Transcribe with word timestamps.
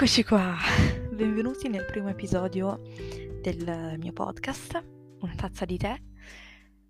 Eccoci 0.00 0.24
qua, 0.24 0.56
benvenuti 1.12 1.68
nel 1.68 1.84
primo 1.84 2.08
episodio 2.08 2.80
del 3.42 3.96
mio 3.98 4.14
podcast, 4.14 4.82
Una 5.20 5.34
tazza 5.36 5.66
di 5.66 5.76
tè. 5.76 5.94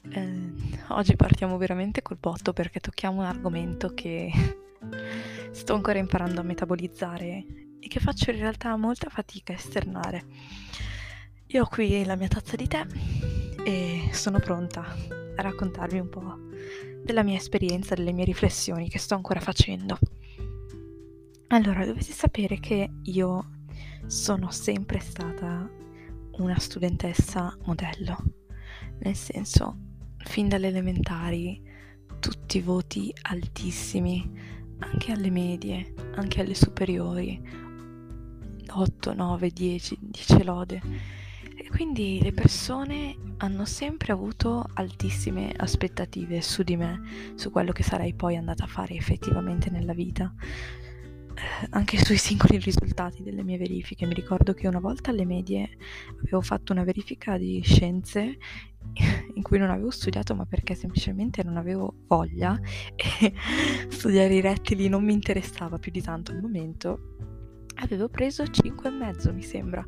Eh, 0.09 0.53
oggi 0.91 1.17
partiamo 1.17 1.57
veramente 1.57 2.03
col 2.03 2.19
botto 2.21 2.53
perché 2.53 2.79
tocchiamo 2.79 3.23
un 3.23 3.27
argomento 3.27 3.95
che 3.95 4.31
sto 5.51 5.75
ancora 5.75 5.99
imparando 5.99 6.39
a 6.39 6.45
metabolizzare 6.45 7.45
e 7.81 7.89
che 7.89 7.99
faccio 7.99 8.31
in 8.31 8.39
realtà 8.39 8.77
molta 8.77 9.09
fatica 9.09 9.55
a 9.55 9.57
esternare. 9.57 10.25
Io 11.47 11.65
ho 11.65 11.67
qui 11.69 12.05
la 12.05 12.15
mia 12.15 12.29
tazza 12.29 12.55
di 12.55 12.69
tè 12.69 12.87
e 13.65 14.09
sono 14.13 14.39
pronta 14.39 14.83
a 15.35 15.43
raccontarvi 15.43 15.99
un 15.99 16.09
po' 16.09 16.37
della 17.03 17.25
mia 17.25 17.39
esperienza, 17.39 17.97
delle 17.97 18.13
mie 18.13 18.25
riflessioni 18.25 18.89
che 18.89 19.01
sto 19.01 19.17
ancora 19.17 19.41
facendo. 19.41 19.99
Allora, 21.53 21.85
dovete 21.85 22.13
sapere 22.13 22.61
che 22.61 22.89
io 23.03 23.51
sono 24.07 24.53
sempre 24.53 25.01
stata 25.01 25.69
una 26.37 26.57
studentessa 26.57 27.57
modello, 27.65 28.17
nel 29.01 29.17
senso, 29.17 29.77
fin 30.19 30.49
dalle 30.49 30.69
elementari, 30.69 31.61
tutti 32.21 32.61
voti 32.61 33.13
altissimi, 33.23 34.31
anche 34.79 35.11
alle 35.11 35.31
medie, 35.31 35.93
anche 36.15 36.41
alle 36.41 36.55
superiori, 36.55 37.43
8, 38.69 39.13
9, 39.13 39.51
10, 39.51 39.99
10 40.03 40.45
lode. 40.45 40.81
E 41.57 41.69
quindi 41.69 42.21
le 42.23 42.33
persone 42.33 43.17
hanno 43.39 43.65
sempre 43.65 44.13
avuto 44.13 44.65
altissime 44.75 45.53
aspettative 45.57 46.43
su 46.43 46.63
di 46.63 46.77
me, 46.77 47.01
su 47.35 47.51
quello 47.51 47.73
che 47.73 47.83
sarei 47.83 48.15
poi 48.15 48.37
andata 48.37 48.63
a 48.63 48.69
fare 48.69 48.95
effettivamente 48.95 49.69
nella 49.69 49.95
vita 49.95 50.33
anche 51.71 51.99
sui 51.99 52.17
singoli 52.17 52.59
risultati 52.59 53.23
delle 53.23 53.43
mie 53.43 53.59
verifiche. 53.59 54.07
Mi 54.07 54.15
ricordo 54.15 54.55
che 54.55 54.69
una 54.69 54.81
volta 54.81 55.11
alle 55.11 55.25
medie 55.25 55.77
avevo 56.23 56.41
fatto 56.41 56.73
una 56.73 56.85
verifica 56.85 57.39
di 57.39 57.61
scienze 57.63 58.39
in 59.35 59.43
cui 59.43 59.59
non 59.59 59.71
avevo 59.71 59.91
studiato 59.91 60.35
ma 60.35 60.47
perché 60.47 60.75
semplicemente 60.75 61.43
non 61.43 61.57
avevo 61.57 61.95
voglia 62.07 62.59
e 62.97 63.33
studiare 63.89 64.35
i 64.35 64.41
rettili 64.41 64.89
non 64.89 65.05
mi 65.05 65.13
interessava 65.13 65.79
più 65.79 65.93
di 65.93 66.01
tanto 66.01 66.33
al 66.33 66.41
momento 66.41 67.30
avevo 67.81 68.09
preso 68.09 68.43
5,5 68.45 69.33
mi 69.33 69.43
sembra 69.43 69.87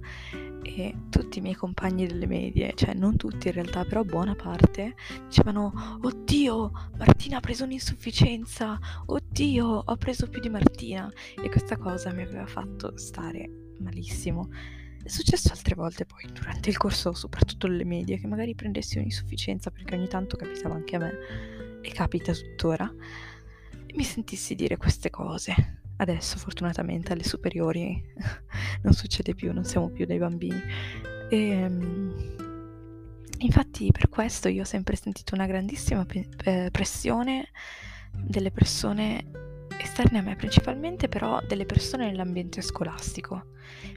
e 0.63 0.95
tutti 1.11 1.39
i 1.39 1.41
miei 1.41 1.55
compagni 1.55 2.07
delle 2.07 2.27
medie, 2.27 2.73
cioè 2.75 2.95
non 2.95 3.17
tutti 3.17 3.49
in 3.49 3.55
realtà, 3.55 3.85
però 3.85 4.05
buona 4.05 4.35
parte, 4.35 4.95
dicevano 5.27 5.99
oddio, 6.03 6.71
Martina 6.97 7.39
ha 7.39 7.41
preso 7.41 7.65
un'insufficienza, 7.65 8.79
oddio, 9.07 9.67
ho 9.67 9.97
preso 9.97 10.29
più 10.29 10.41
di 10.41 10.49
Martina 10.49 11.11
e 11.43 11.49
questa 11.49 11.77
cosa 11.77 12.13
mi 12.13 12.23
aveva 12.23 12.47
fatto 12.47 12.97
stare 12.97 13.51
malissimo. 13.81 14.49
È 15.03 15.09
successo 15.09 15.51
altre 15.51 15.75
volte 15.75 16.07
poi 16.07 16.31
durante 16.33 16.71
il 16.71 16.77
corso, 16.77 17.13
soprattutto 17.13 17.67
alle 17.67 17.85
medie, 17.85 18.21
che 18.21 18.29
magari 18.29 18.55
prendessi 18.55 18.99
un'insufficienza 18.99 19.71
perché 19.73 19.97
ogni 19.97 20.07
tanto 20.07 20.37
capitava 20.37 20.75
anche 20.75 20.97
a 20.97 21.01
me 21.01 21.13
e 21.83 21.91
capita 21.91 22.33
tuttora 22.33 22.91
e 23.85 23.93
mi 23.97 24.05
sentissi 24.05 24.55
dire 24.55 24.77
queste 24.77 25.11
cose 25.11 25.82
Adesso 25.97 26.39
fortunatamente 26.39 27.13
alle 27.13 27.25
superiori 27.25 28.03
non 28.83 28.93
succede 28.93 29.35
più, 29.35 29.53
non 29.53 29.65
siamo 29.65 29.89
più 29.91 30.05
dei 30.07 30.19
bambini. 30.19 30.61
E, 31.29 31.49
ehm, 31.49 32.37
infatti 33.39 33.91
per 33.93 34.09
questo 34.09 34.49
io 34.49 34.63
ho 34.63 34.67
sempre 34.67 34.97
sentito 34.97 35.35
una 35.35 35.47
grandissima 35.47 36.05
pe- 36.05 36.71
pressione 36.71 37.49
delle 38.13 38.51
persone 38.51 39.25
esterne 39.79 40.19
a 40.19 40.23
me, 40.23 40.37
principalmente 40.37 41.09
però 41.09 41.41
delle 41.47 41.67
persone 41.67 42.07
nell'ambiente 42.07 42.61
scolastico, 42.61 43.47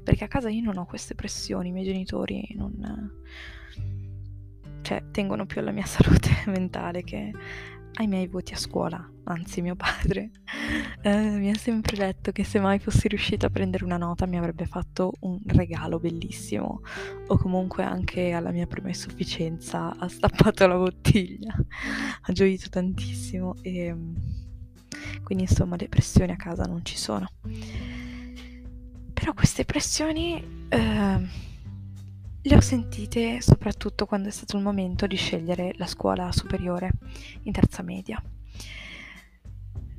perché 0.03 0.23
a 0.23 0.28
casa 0.28 0.50
io 0.50 0.63
non 0.63 0.78
ho 0.78 0.85
queste 0.85 1.16
pressioni, 1.16 1.69
i 1.69 1.72
miei 1.72 1.85
genitori 1.85 2.47
non... 2.55 3.11
cioè 4.81 5.03
tengono 5.11 5.45
più 5.45 5.61
alla 5.61 5.72
mia 5.72 5.85
salute 5.88 6.29
mentale 6.47 7.03
che 7.03 7.31
ai 7.95 8.07
miei 8.07 8.28
voti 8.28 8.53
a 8.53 8.57
scuola, 8.57 9.09
anzi 9.25 9.61
mio 9.61 9.75
padre. 9.75 10.31
Eh, 11.06 11.38
mi 11.38 11.51
ha 11.51 11.56
sempre 11.56 11.95
detto 11.97 12.31
che 12.31 12.44
se 12.44 12.59
mai 12.59 12.79
fossi 12.79 13.07
riuscita 13.07 13.45
a 13.45 13.50
prendere 13.51 13.83
una 13.83 13.97
nota 13.97 14.25
mi 14.25 14.39
avrebbe 14.39 14.66
fatto 14.66 15.13
un 15.19 15.39
regalo 15.45 16.00
bellissimo. 16.00 16.81
O 17.28 17.38
comunque 17.38 17.84
anche 17.84 18.31
alla 18.31 18.50
mia 18.50 18.66
prima 18.66 18.88
insufficienza 18.88 19.95
ha 19.95 20.07
stappato 20.07 20.66
la 20.66 20.78
bottiglia, 20.78 21.53
ha 22.22 22.31
gioito 22.31 22.69
tantissimo 22.69 23.57
e 23.61 23.94
mm, 23.94 24.16
quindi 25.22 25.44
insomma 25.44 25.75
le 25.75 25.89
pressioni 25.89 26.31
a 26.31 26.38
casa 26.38 26.63
non 26.63 26.84
ci 26.84 26.97
sono. 26.97 27.28
Però 29.13 29.34
queste 29.35 29.63
pressioni... 29.63 30.66
Eh, 30.69 31.53
le 32.47 32.56
ho 32.56 32.61
sentite 32.61 33.41
soprattutto 33.41 34.06
quando 34.06 34.28
è 34.28 34.31
stato 34.31 34.56
il 34.56 34.61
momento 34.61 35.07
di 35.07 35.16
scegliere 35.16 35.73
la 35.78 35.88
scuola 35.88 36.31
superiore 36.31 36.91
in 37.44 37.51
terza 37.51 37.81
media. 37.81 38.22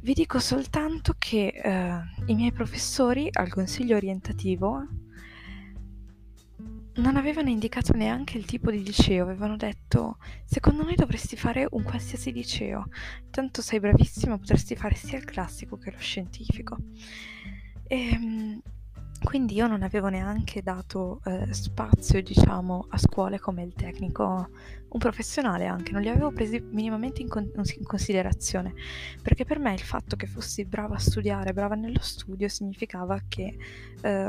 Vi 0.02 0.12
dico 0.14 0.38
soltanto 0.38 1.16
che 1.18 1.48
eh, 1.48 2.00
i 2.26 2.34
miei 2.34 2.52
professori 2.52 3.28
al 3.32 3.48
consiglio 3.48 3.96
orientativo 3.96 4.86
non 6.94 7.16
avevano 7.16 7.48
indicato 7.48 7.92
neanche 7.94 8.38
il 8.38 8.44
tipo 8.44 8.70
di 8.70 8.82
liceo, 8.84 9.24
avevano 9.24 9.56
detto 9.56 10.18
secondo 10.44 10.84
noi 10.84 10.94
dovresti 10.94 11.36
fare 11.36 11.66
un 11.72 11.82
qualsiasi 11.82 12.32
liceo, 12.32 12.86
tanto 13.28 13.60
sei 13.60 13.80
bravissimo, 13.80 14.38
potresti 14.38 14.76
fare 14.76 14.94
sia 14.94 15.18
il 15.18 15.24
classico 15.24 15.76
che 15.78 15.90
lo 15.90 15.98
scientifico. 15.98 16.76
E, 17.88 18.08
ehm, 18.08 18.62
quindi 19.26 19.56
io 19.56 19.66
non 19.66 19.82
avevo 19.82 20.06
neanche 20.06 20.62
dato 20.62 21.20
eh, 21.24 21.52
spazio, 21.52 22.22
diciamo, 22.22 22.86
a 22.90 22.96
scuole 22.96 23.40
come 23.40 23.64
il 23.64 23.74
tecnico, 23.74 24.50
un 24.88 24.98
professionale 25.00 25.66
anche, 25.66 25.90
non 25.90 26.00
li 26.00 26.08
avevo 26.08 26.30
presi 26.30 26.60
minimamente 26.70 27.22
in, 27.22 27.28
con- 27.28 27.50
in, 27.52 27.84
considerazione, 27.84 28.72
perché 29.20 29.44
per 29.44 29.58
me 29.58 29.72
il 29.72 29.80
fatto 29.80 30.14
che 30.14 30.28
fossi 30.28 30.64
brava 30.64 30.94
a 30.94 31.00
studiare, 31.00 31.52
brava 31.52 31.74
nello 31.74 31.98
studio, 32.02 32.46
significava 32.46 33.20
che 33.26 33.56
eh, 34.00 34.28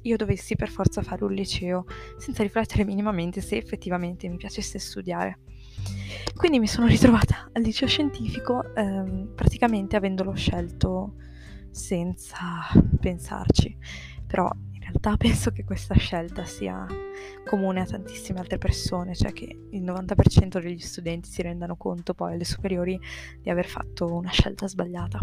io 0.00 0.16
dovessi 0.16 0.56
per 0.56 0.70
forza 0.70 1.02
fare 1.02 1.24
un 1.24 1.34
liceo, 1.34 1.84
senza 2.16 2.42
riflettere 2.42 2.84
minimamente 2.84 3.42
se 3.42 3.58
effettivamente 3.58 4.30
mi 4.30 4.38
piacesse 4.38 4.78
studiare. 4.78 5.40
Quindi 6.34 6.58
mi 6.58 6.68
sono 6.68 6.86
ritrovata 6.88 7.50
al 7.52 7.60
liceo 7.60 7.86
scientifico 7.86 8.64
eh, 8.74 9.26
praticamente 9.34 9.94
avendolo 9.96 10.32
scelto 10.32 11.16
senza 11.70 12.40
pensarci 12.98 13.76
però 14.28 14.48
in 14.72 14.80
realtà 14.80 15.16
penso 15.18 15.50
che 15.50 15.64
questa 15.64 15.96
scelta 15.96 16.44
sia 16.44 16.86
comune 17.44 17.80
a 17.80 17.86
tantissime 17.86 18.38
altre 18.38 18.58
persone, 18.58 19.16
cioè 19.16 19.32
che 19.32 19.68
il 19.70 19.82
90% 19.82 20.60
degli 20.60 20.78
studenti 20.78 21.28
si 21.28 21.42
rendano 21.42 21.76
conto 21.76 22.14
poi 22.14 22.34
alle 22.34 22.44
superiori 22.44 22.98
di 23.40 23.50
aver 23.50 23.66
fatto 23.66 24.14
una 24.14 24.30
scelta 24.30 24.68
sbagliata. 24.68 25.18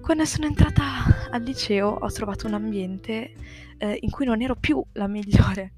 Quando 0.00 0.24
sono 0.24 0.46
entrata 0.46 1.28
al 1.30 1.42
liceo 1.42 1.88
ho 1.88 2.10
trovato 2.10 2.46
un 2.46 2.54
ambiente 2.54 3.32
eh, 3.78 3.98
in 4.00 4.10
cui 4.10 4.24
non 4.24 4.40
ero 4.40 4.54
più 4.54 4.82
la 4.92 5.06
migliore 5.06 5.74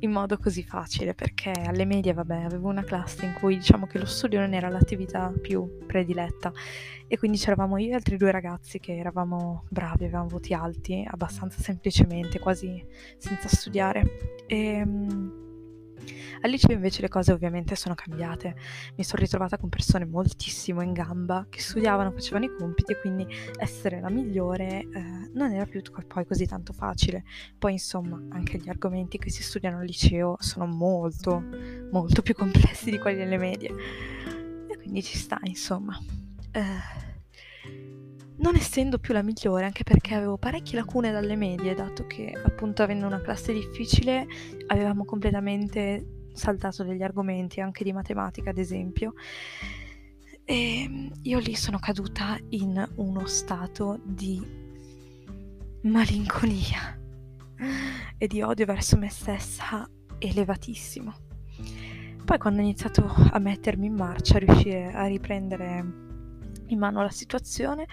in 0.00 0.10
modo 0.10 0.38
così 0.38 0.62
facile 0.62 1.14
perché 1.14 1.50
alle 1.50 1.84
medie 1.84 2.12
vabbè 2.12 2.42
avevo 2.42 2.68
una 2.68 2.82
classe 2.84 3.24
in 3.24 3.34
cui 3.34 3.56
diciamo 3.56 3.86
che 3.86 3.98
lo 3.98 4.06
studio 4.06 4.40
non 4.40 4.54
era 4.54 4.68
l'attività 4.68 5.32
più 5.40 5.78
prediletta. 5.86 6.52
E 7.06 7.18
quindi 7.18 7.38
c'eravamo 7.38 7.76
io 7.78 7.90
e 7.90 7.94
altri 7.94 8.16
due 8.16 8.30
ragazzi 8.30 8.78
che 8.78 8.96
eravamo 8.96 9.64
bravi, 9.68 10.04
avevamo 10.04 10.28
voti 10.28 10.54
alti 10.54 11.04
abbastanza 11.08 11.60
semplicemente, 11.60 12.38
quasi 12.38 12.84
senza 13.16 13.48
studiare. 13.48 14.44
E 14.46 14.56
ehm, 14.56 15.49
al 16.42 16.50
liceo 16.50 16.74
invece 16.74 17.02
le 17.02 17.08
cose 17.08 17.32
ovviamente 17.32 17.76
sono 17.76 17.94
cambiate. 17.94 18.56
Mi 18.96 19.04
sono 19.04 19.22
ritrovata 19.22 19.58
con 19.58 19.68
persone 19.68 20.04
moltissimo 20.04 20.82
in 20.82 20.92
gamba 20.92 21.46
che 21.48 21.60
studiavano, 21.60 22.10
facevano 22.12 22.46
i 22.46 22.54
compiti 22.56 22.92
e 22.92 23.00
quindi 23.00 23.26
essere 23.58 24.00
la 24.00 24.10
migliore 24.10 24.80
eh, 24.80 25.30
non 25.34 25.52
era 25.52 25.66
più 25.66 25.82
poi 26.06 26.26
così 26.26 26.46
tanto 26.46 26.72
facile. 26.72 27.24
Poi 27.58 27.72
insomma 27.72 28.20
anche 28.30 28.58
gli 28.58 28.68
argomenti 28.68 29.18
che 29.18 29.30
si 29.30 29.42
studiano 29.42 29.78
al 29.78 29.86
liceo 29.86 30.36
sono 30.38 30.66
molto 30.66 31.42
molto 31.90 32.22
più 32.22 32.34
complessi 32.34 32.90
di 32.90 32.98
quelli 32.98 33.18
delle 33.18 33.38
medie. 33.38 33.74
E 34.68 34.76
quindi 34.76 35.02
ci 35.02 35.16
sta 35.16 35.38
insomma. 35.42 35.98
Eh, 36.52 37.08
non 38.40 38.56
essendo 38.56 38.98
più 38.98 39.12
la 39.12 39.22
migliore, 39.22 39.64
anche 39.64 39.84
perché 39.84 40.14
avevo 40.14 40.36
parecchie 40.36 40.78
lacune 40.78 41.10
dalle 41.12 41.36
medie, 41.36 41.74
dato 41.74 42.06
che 42.06 42.32
appunto 42.42 42.82
avendo 42.82 43.06
una 43.06 43.20
classe 43.20 43.52
difficile 43.52 44.26
avevamo 44.68 45.04
completamente 45.04 46.28
saltato 46.32 46.82
degli 46.82 47.02
argomenti, 47.02 47.60
anche 47.60 47.84
di 47.84 47.92
matematica 47.92 48.50
ad 48.50 48.58
esempio. 48.58 49.14
E 50.44 51.10
io 51.22 51.38
lì 51.38 51.54
sono 51.54 51.78
caduta 51.78 52.38
in 52.50 52.84
uno 52.96 53.26
stato 53.26 54.00
di 54.04 54.42
malinconia 55.82 56.98
e 58.16 58.26
di 58.26 58.42
odio 58.42 58.64
verso 58.64 58.96
me 58.96 59.10
stessa 59.10 59.88
elevatissimo. 60.18 61.14
Poi 62.24 62.38
quando 62.38 62.60
ho 62.60 62.64
iniziato 62.64 63.04
a 63.04 63.38
mettermi 63.38 63.86
in 63.86 63.94
marcia, 63.94 64.36
a 64.36 64.38
riuscire 64.38 64.92
a 64.92 65.06
riprendere 65.06 66.08
in 66.66 66.78
mano 66.78 67.02
la 67.02 67.10
situazione, 67.10 67.86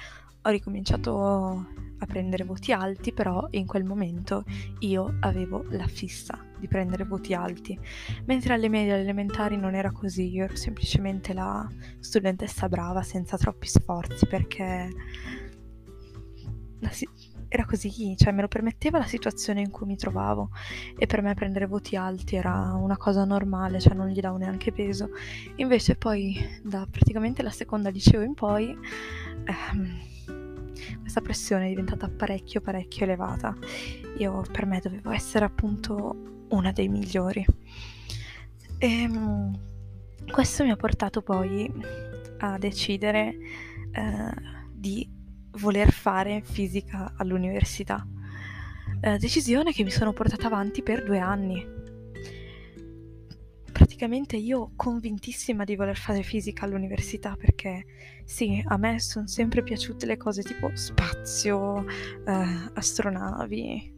ho 0.47 0.51
ricominciato 0.51 1.65
a 1.99 2.05
prendere 2.05 2.43
voti 2.43 2.71
alti, 2.71 3.11
però 3.11 3.47
in 3.51 3.65
quel 3.65 3.83
momento 3.83 4.43
io 4.79 5.17
avevo 5.19 5.65
la 5.69 5.87
fissa 5.87 6.39
di 6.57 6.67
prendere 6.67 7.03
voti 7.03 7.33
alti, 7.33 7.77
mentre 8.25 8.53
alle 8.53 8.69
medie 8.69 8.93
alle 8.93 9.01
elementari 9.01 9.57
non 9.57 9.75
era 9.75 9.91
così, 9.91 10.31
io 10.31 10.45
ero 10.45 10.55
semplicemente 10.55 11.33
la 11.33 11.67
studentessa 11.99 12.69
brava 12.69 13.01
senza 13.01 13.37
troppi 13.37 13.67
sforzi 13.67 14.25
perché 14.25 14.89
era 17.49 17.65
così, 17.65 18.15
cioè 18.17 18.31
me 18.31 18.41
lo 18.41 18.47
permetteva 18.47 18.99
la 18.99 19.05
situazione 19.05 19.61
in 19.61 19.71
cui 19.71 19.85
mi 19.85 19.95
trovavo 19.95 20.51
e 20.97 21.05
per 21.07 21.21
me 21.21 21.33
prendere 21.33 21.65
voti 21.65 21.95
alti 21.95 22.35
era 22.35 22.73
una 22.73 22.97
cosa 22.97 23.23
normale, 23.25 23.79
cioè 23.79 23.93
non 23.93 24.07
gli 24.07 24.19
davo 24.19 24.37
neanche 24.37 24.71
peso. 24.71 25.09
Invece 25.55 25.95
poi 25.95 26.37
da 26.63 26.87
praticamente 26.89 27.41
la 27.41 27.49
seconda 27.49 27.89
liceo 27.89 28.21
in 28.21 28.33
poi 28.33 28.77
ehm, 29.45 30.15
questa 30.99 31.21
pressione 31.21 31.65
è 31.65 31.69
diventata 31.69 32.09
parecchio 32.09 32.61
parecchio 32.61 33.05
elevata. 33.05 33.55
Io 34.17 34.43
per 34.51 34.65
me 34.65 34.79
dovevo 34.79 35.11
essere 35.11 35.45
appunto 35.45 36.45
una 36.49 36.71
dei 36.71 36.87
migliori. 36.87 37.45
E 38.79 38.87
ehm, 38.87 39.59
questo 40.31 40.63
mi 40.63 40.71
ha 40.71 40.75
portato 40.75 41.21
poi 41.21 41.71
a 42.39 42.57
decidere 42.57 43.37
eh, 43.91 44.33
di 44.71 45.09
voler 45.59 45.91
fare 45.91 46.41
fisica 46.43 47.13
all'università. 47.17 48.05
Eh, 48.99 49.17
decisione 49.17 49.73
che 49.73 49.83
mi 49.83 49.91
sono 49.91 50.13
portata 50.13 50.47
avanti 50.47 50.81
per 50.81 51.03
due 51.03 51.19
anni. 51.19 51.76
Praticamente 53.77 54.37
io 54.37 54.71
convintissima 54.75 55.63
di 55.63 55.75
voler 55.75 55.95
fare 55.95 56.23
fisica 56.23 56.65
all'università 56.65 57.35
perché 57.35 57.85
sì, 58.25 58.59
a 58.65 58.75
me 58.75 58.99
sono 58.99 59.27
sempre 59.27 59.61
piaciute 59.61 60.07
le 60.07 60.17
cose 60.17 60.41
tipo 60.41 60.71
spazio, 60.73 61.85
eh, 61.87 62.71
astronavi, 62.73 63.93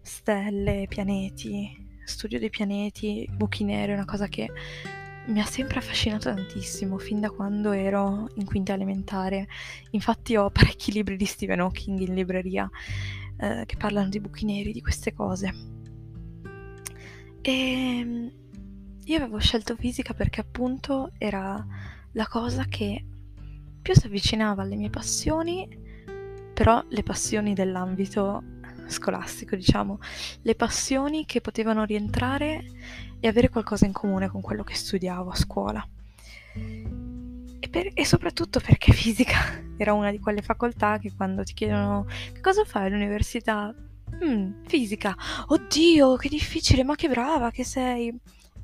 stelle, 0.00 0.86
pianeti, 0.88 1.76
studio 2.06 2.38
dei 2.38 2.48
pianeti, 2.48 3.28
buchi 3.30 3.64
neri, 3.64 3.92
una 3.92 4.06
cosa 4.06 4.28
che 4.28 4.50
mi 5.26 5.40
ha 5.40 5.44
sempre 5.44 5.76
affascinato 5.80 6.32
tantissimo 6.32 6.96
fin 6.96 7.20
da 7.20 7.28
quando 7.28 7.72
ero 7.72 8.30
in 8.36 8.46
quinta 8.46 8.72
elementare. 8.72 9.46
Infatti 9.90 10.36
ho 10.36 10.48
parecchi 10.48 10.90
libri 10.90 11.16
di 11.16 11.26
Stephen 11.26 11.60
Hawking 11.60 11.98
in 11.98 12.14
libreria 12.14 12.66
eh, 13.36 13.64
che 13.66 13.76
parlano 13.76 14.08
di 14.08 14.20
buchi 14.20 14.46
neri, 14.46 14.72
di 14.72 14.80
queste 14.80 15.12
cose. 15.12 15.52
E 17.42 17.50
ehm, 17.52 18.44
io 19.06 19.16
avevo 19.16 19.38
scelto 19.38 19.76
fisica 19.76 20.14
perché 20.14 20.40
appunto 20.40 21.12
era 21.18 21.64
la 22.12 22.26
cosa 22.26 22.64
che 22.64 23.04
più 23.80 23.94
si 23.94 24.06
avvicinava 24.06 24.62
alle 24.62 24.74
mie 24.74 24.90
passioni, 24.90 25.68
però 26.52 26.82
le 26.88 27.02
passioni 27.04 27.54
dell'ambito 27.54 28.42
scolastico, 28.88 29.54
diciamo, 29.54 30.00
le 30.42 30.54
passioni 30.56 31.24
che 31.24 31.40
potevano 31.40 31.84
rientrare 31.84 32.64
e 33.20 33.28
avere 33.28 33.48
qualcosa 33.48 33.86
in 33.86 33.92
comune 33.92 34.28
con 34.28 34.40
quello 34.40 34.64
che 34.64 34.74
studiavo 34.74 35.30
a 35.30 35.34
scuola. 35.36 35.88
E, 37.60 37.68
per, 37.68 37.90
e, 37.94 38.04
soprattutto 38.04 38.58
perché 38.58 38.92
fisica 38.92 39.62
era 39.76 39.92
una 39.92 40.10
di 40.10 40.18
quelle 40.18 40.42
facoltà 40.42 40.98
che 40.98 41.12
quando 41.14 41.44
ti 41.44 41.54
chiedono 41.54 42.06
che 42.32 42.40
cosa 42.40 42.64
fai 42.64 42.86
all'università, 42.86 43.72
mm, 44.24 44.64
fisica, 44.66 45.14
oddio, 45.46 46.16
che 46.16 46.28
difficile, 46.28 46.82
ma 46.82 46.96
che 46.96 47.08
brava 47.08 47.52
che 47.52 47.64
sei. 47.64 48.12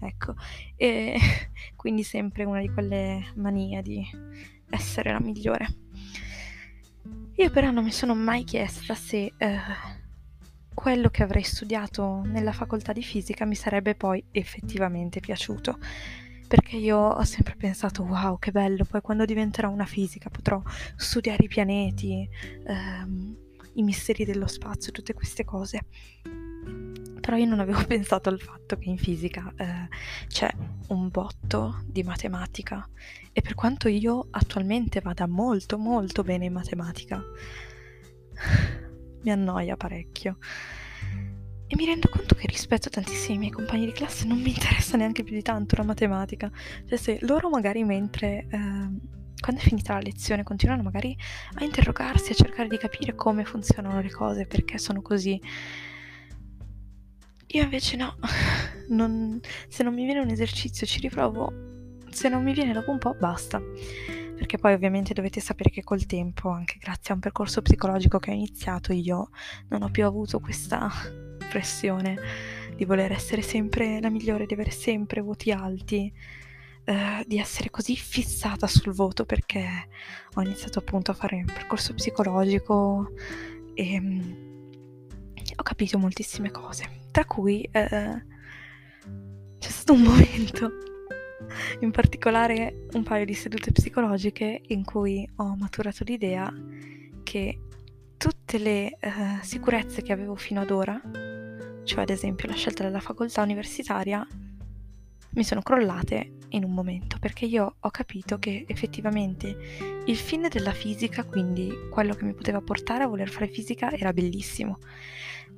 Ecco, 0.02 0.34
e 0.76 1.16
quindi 1.76 2.02
sempre 2.02 2.44
una 2.44 2.60
di 2.60 2.68
quelle 2.68 3.32
manie 3.36 3.82
di 3.82 4.04
essere 4.70 5.12
la 5.12 5.20
migliore. 5.20 5.66
Io 7.36 7.50
però 7.50 7.70
non 7.70 7.84
mi 7.84 7.92
sono 7.92 8.14
mai 8.14 8.44
chiesta 8.44 8.94
se 8.94 9.32
eh, 9.36 9.58
quello 10.74 11.08
che 11.08 11.22
avrei 11.22 11.42
studiato 11.42 12.22
nella 12.24 12.52
facoltà 12.52 12.92
di 12.92 13.02
fisica 13.02 13.44
mi 13.44 13.54
sarebbe 13.54 13.94
poi 13.94 14.22
effettivamente 14.32 15.20
piaciuto. 15.20 15.78
Perché 16.48 16.76
io 16.76 16.98
ho 16.98 17.24
sempre 17.24 17.54
pensato, 17.56 18.02
wow, 18.02 18.38
che 18.38 18.50
bello, 18.50 18.84
poi 18.84 19.00
quando 19.00 19.24
diventerò 19.24 19.70
una 19.70 19.86
fisica 19.86 20.28
potrò 20.28 20.60
studiare 20.96 21.44
i 21.44 21.48
pianeti, 21.48 22.28
ehm, 22.66 23.36
i 23.74 23.82
misteri 23.82 24.26
dello 24.26 24.46
spazio, 24.46 24.92
tutte 24.92 25.14
queste 25.14 25.44
cose. 25.44 25.86
Però 27.22 27.36
io 27.36 27.46
non 27.46 27.60
avevo 27.60 27.82
pensato 27.86 28.28
al 28.28 28.40
fatto 28.40 28.76
che 28.76 28.88
in 28.88 28.98
fisica 28.98 29.50
eh, 29.56 29.88
c'è 30.26 30.50
un 30.88 31.08
botto 31.08 31.84
di 31.86 32.02
matematica 32.02 32.86
e 33.32 33.40
per 33.40 33.54
quanto 33.54 33.88
io 33.88 34.26
attualmente 34.30 35.00
vada 35.00 35.26
molto 35.26 35.78
molto 35.78 36.24
bene 36.24 36.46
in 36.46 36.52
matematica, 36.52 37.22
mi 39.22 39.30
annoia 39.30 39.76
parecchio. 39.76 40.36
E 41.66 41.76
mi 41.76 41.86
rendo 41.86 42.10
conto 42.10 42.34
che 42.34 42.46
rispetto 42.48 42.90
tantissimi 42.90 43.38
miei 43.38 43.50
compagni 43.50 43.86
di 43.86 43.92
classe 43.92 44.26
non 44.26 44.38
mi 44.38 44.50
interessa 44.50 44.98
neanche 44.98 45.22
più 45.22 45.34
di 45.34 45.42
tanto 45.42 45.76
la 45.76 45.84
matematica. 45.84 46.50
Cioè 46.86 46.98
se 46.98 47.18
loro 47.22 47.48
magari 47.48 47.84
mentre... 47.84 48.46
Eh, 48.50 49.20
quando 49.42 49.60
è 49.60 49.64
finita 49.64 49.94
la 49.94 50.00
lezione 50.00 50.44
continuano 50.44 50.84
magari 50.84 51.16
a 51.54 51.64
interrogarsi, 51.64 52.30
a 52.30 52.34
cercare 52.36 52.68
di 52.68 52.78
capire 52.78 53.16
come 53.16 53.44
funzionano 53.44 54.00
le 54.00 54.10
cose, 54.10 54.46
perché 54.46 54.78
sono 54.78 55.02
così. 55.02 55.40
Io 57.54 57.62
invece 57.62 57.96
no, 57.96 58.16
non, 58.88 59.40
se 59.68 59.82
non 59.82 59.94
mi 59.94 60.04
viene 60.04 60.20
un 60.20 60.30
esercizio 60.30 60.86
ci 60.86 61.00
riprovo, 61.00 61.52
se 62.10 62.28
non 62.28 62.42
mi 62.42 62.52
viene 62.52 62.72
dopo 62.72 62.90
un 62.90 62.98
po' 62.98 63.14
basta. 63.18 63.60
Perché 63.60 64.58
poi 64.58 64.72
ovviamente 64.72 65.12
dovete 65.12 65.40
sapere 65.40 65.70
che 65.70 65.84
col 65.84 66.04
tempo, 66.06 66.48
anche 66.48 66.78
grazie 66.80 67.12
a 67.12 67.14
un 67.14 67.20
percorso 67.20 67.62
psicologico 67.62 68.18
che 68.18 68.30
ho 68.30 68.34
iniziato, 68.34 68.92
io 68.92 69.30
non 69.68 69.82
ho 69.82 69.90
più 69.90 70.04
avuto 70.04 70.40
questa 70.40 70.90
pressione 71.48 72.18
di 72.74 72.84
voler 72.84 73.12
essere 73.12 73.42
sempre 73.42 74.00
la 74.00 74.08
migliore, 74.08 74.46
di 74.46 74.54
avere 74.54 74.70
sempre 74.70 75.20
voti 75.20 75.52
alti, 75.52 76.12
eh, 76.84 77.24
di 77.26 77.38
essere 77.38 77.70
così 77.70 77.94
fissata 77.94 78.66
sul 78.66 78.92
voto 78.92 79.24
perché 79.24 79.88
ho 80.34 80.40
iniziato 80.40 80.80
appunto 80.80 81.10
a 81.10 81.14
fare 81.14 81.36
un 81.36 81.44
percorso 81.44 81.94
psicologico 81.94 83.12
e 83.74 83.98
um, 83.98 84.36
ho 85.54 85.62
capito 85.62 85.98
moltissime 85.98 86.50
cose, 86.50 87.01
tra 87.12 87.24
cui 87.24 87.62
eh, 87.62 88.24
c'è 89.58 89.70
stato 89.70 89.92
un 89.92 90.02
momento 90.02 90.70
in 91.80 91.90
particolare 91.90 92.86
un 92.92 93.02
paio 93.04 93.24
di 93.24 93.34
sedute 93.34 93.70
psicologiche 93.70 94.62
in 94.68 94.84
cui 94.84 95.28
ho 95.36 95.54
maturato 95.54 96.02
l'idea 96.04 96.52
che 97.22 97.58
tutte 98.16 98.58
le 98.58 98.98
uh, 99.00 99.42
sicurezze 99.42 100.02
che 100.02 100.12
avevo 100.12 100.34
fino 100.36 100.60
ad 100.60 100.70
ora, 100.70 101.00
cioè 101.84 102.02
ad 102.02 102.10
esempio 102.10 102.48
la 102.48 102.54
scelta 102.54 102.84
della 102.84 103.00
facoltà 103.00 103.42
universitaria, 103.42 104.26
mi 105.30 105.44
sono 105.44 105.62
crollate 105.62 106.32
in 106.52 106.64
un 106.64 106.72
momento 106.72 107.18
perché 107.20 107.44
io 107.44 107.76
ho 107.78 107.90
capito 107.90 108.38
che 108.38 108.64
effettivamente 108.66 109.56
il 110.06 110.16
fine 110.16 110.48
della 110.48 110.72
fisica, 110.72 111.24
quindi 111.24 111.70
quello 111.90 112.14
che 112.14 112.24
mi 112.24 112.34
poteva 112.34 112.60
portare 112.60 113.04
a 113.04 113.06
voler 113.06 113.28
fare 113.28 113.48
fisica, 113.48 113.90
era 113.90 114.12
bellissimo 114.12 114.78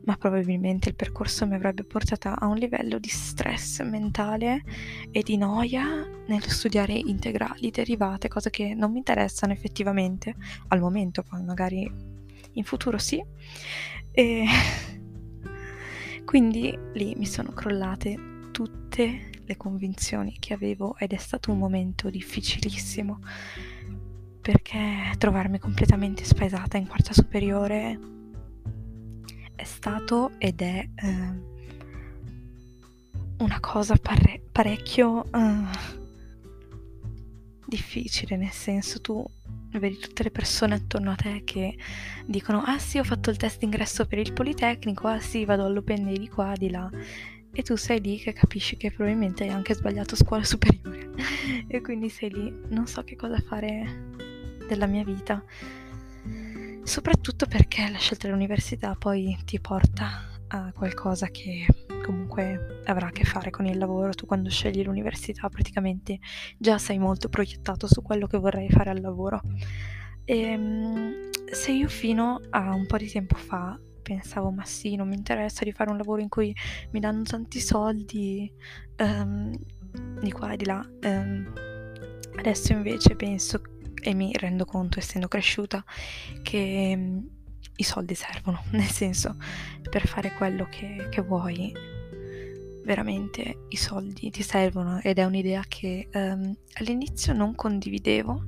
ma 0.04 0.16
probabilmente 0.16 0.90
il 0.90 0.94
percorso 0.94 1.46
mi 1.46 1.54
avrebbe 1.54 1.84
portata 1.84 2.38
a 2.38 2.46
un 2.46 2.56
livello 2.56 2.98
di 2.98 3.08
stress 3.08 3.82
mentale 3.82 4.62
e 5.10 5.22
di 5.22 5.36
noia 5.36 6.06
nello 6.26 6.48
studiare 6.48 6.92
integrali, 6.92 7.70
derivate, 7.70 8.28
cose 8.28 8.50
che 8.50 8.74
non 8.74 8.92
mi 8.92 8.98
interessano 8.98 9.52
effettivamente 9.52 10.34
al 10.68 10.80
momento, 10.80 11.22
poi 11.22 11.42
magari 11.42 11.90
in 12.52 12.64
futuro 12.64 12.98
sì. 12.98 13.22
E 14.10 14.44
quindi 16.24 16.78
lì 16.92 17.14
mi 17.16 17.26
sono 17.26 17.52
crollate 17.52 18.48
tutte 18.52 19.30
le 19.46 19.56
convinzioni 19.56 20.36
che 20.38 20.54
avevo 20.54 20.96
ed 20.98 21.12
è 21.12 21.16
stato 21.16 21.50
un 21.50 21.58
momento 21.58 22.10
difficilissimo 22.10 23.20
perché 24.40 25.14
trovarmi 25.16 25.58
completamente 25.58 26.24
spaesata 26.24 26.76
in 26.76 26.86
quarta 26.86 27.14
superiore 27.14 27.98
è 29.54 29.64
stato 29.64 30.32
ed 30.36 30.60
è 30.60 30.86
eh, 30.94 31.52
una 33.38 33.60
cosa 33.60 33.96
pare- 33.96 34.42
parecchio 34.52 35.24
eh, 35.32 35.64
difficile, 37.66 38.36
nel 38.36 38.50
senso 38.50 39.00
tu 39.00 39.24
vedi 39.72 39.96
tutte 39.98 40.22
le 40.22 40.30
persone 40.30 40.74
attorno 40.74 41.10
a 41.10 41.16
te 41.16 41.42
che 41.44 41.76
dicono 42.26 42.62
ah 42.64 42.78
sì 42.78 42.98
ho 42.98 43.04
fatto 43.04 43.30
il 43.30 43.36
test 43.36 43.58
d'ingresso 43.58 44.06
per 44.06 44.18
il 44.18 44.32
Politecnico, 44.32 45.08
ah 45.08 45.20
sì 45.20 45.44
vado 45.44 45.64
all'Open 45.64 46.04
Day 46.04 46.18
di 46.18 46.28
qua, 46.28 46.52
di 46.56 46.70
là 46.70 46.90
e 47.54 47.62
tu 47.62 47.76
sei 47.76 48.00
lì 48.00 48.18
che 48.18 48.32
capisci 48.32 48.76
che 48.76 48.90
probabilmente 48.90 49.44
hai 49.44 49.50
anche 49.50 49.74
sbagliato 49.74 50.16
scuola 50.16 50.42
superiore 50.44 51.10
e 51.68 51.80
quindi 51.80 52.10
sei 52.10 52.30
lì, 52.30 52.54
non 52.68 52.86
so 52.86 53.02
che 53.02 53.16
cosa 53.16 53.38
fare 53.38 54.10
della 54.68 54.86
mia 54.86 55.04
vita 55.04 55.42
soprattutto 56.84 57.46
perché 57.46 57.88
la 57.90 57.98
scelta 57.98 58.26
dell'università 58.26 58.94
poi 58.94 59.36
ti 59.44 59.58
porta 59.58 60.28
a 60.48 60.72
qualcosa 60.72 61.28
che 61.28 61.66
comunque 62.04 62.82
avrà 62.84 63.06
a 63.06 63.10
che 63.10 63.24
fare 63.24 63.50
con 63.50 63.66
il 63.66 63.78
lavoro. 63.78 64.12
Tu 64.12 64.26
quando 64.26 64.50
scegli 64.50 64.84
l'università 64.84 65.48
praticamente 65.48 66.18
già 66.58 66.78
sei 66.78 66.98
molto 66.98 67.28
proiettato 67.28 67.86
su 67.86 68.02
quello 68.02 68.26
che 68.26 68.38
vorrai 68.38 68.68
fare 68.68 68.90
al 68.90 69.00
lavoro. 69.00 69.40
E 70.24 70.38
ehm, 70.38 71.30
se 71.50 71.72
io 71.72 71.88
fino 71.88 72.40
a 72.50 72.74
un 72.74 72.86
po' 72.86 72.98
di 72.98 73.10
tempo 73.10 73.34
fa 73.34 73.78
pensavo, 74.04 74.50
ma 74.50 74.64
sì, 74.64 74.94
non 74.94 75.08
mi 75.08 75.16
interessa 75.16 75.64
di 75.64 75.72
fare 75.72 75.90
un 75.90 75.96
lavoro 75.96 76.20
in 76.20 76.28
cui 76.28 76.54
mi 76.92 77.00
danno 77.00 77.22
tanti 77.22 77.58
soldi, 77.58 78.50
um, 78.98 79.52
di 80.20 80.30
qua 80.30 80.52
e 80.52 80.56
di 80.56 80.64
là, 80.64 80.86
um, 81.02 81.52
adesso 82.36 82.72
invece 82.72 83.16
penso 83.16 83.60
e 84.00 84.14
mi 84.14 84.32
rendo 84.34 84.64
conto, 84.64 84.98
essendo 84.98 85.26
cresciuta, 85.26 85.82
che 86.42 86.92
um, 86.96 87.28
i 87.76 87.82
soldi 87.82 88.14
servono, 88.14 88.62
nel 88.72 88.82
senso, 88.82 89.36
per 89.88 90.06
fare 90.06 90.32
quello 90.34 90.68
che, 90.70 91.08
che 91.10 91.22
vuoi, 91.22 91.72
veramente 92.84 93.64
i 93.70 93.76
soldi 93.76 94.30
ti 94.30 94.42
servono. 94.42 95.00
Ed 95.00 95.18
è 95.18 95.24
un'idea 95.24 95.64
che 95.66 96.08
um, 96.12 96.54
all'inizio 96.74 97.32
non 97.32 97.54
condividevo, 97.54 98.44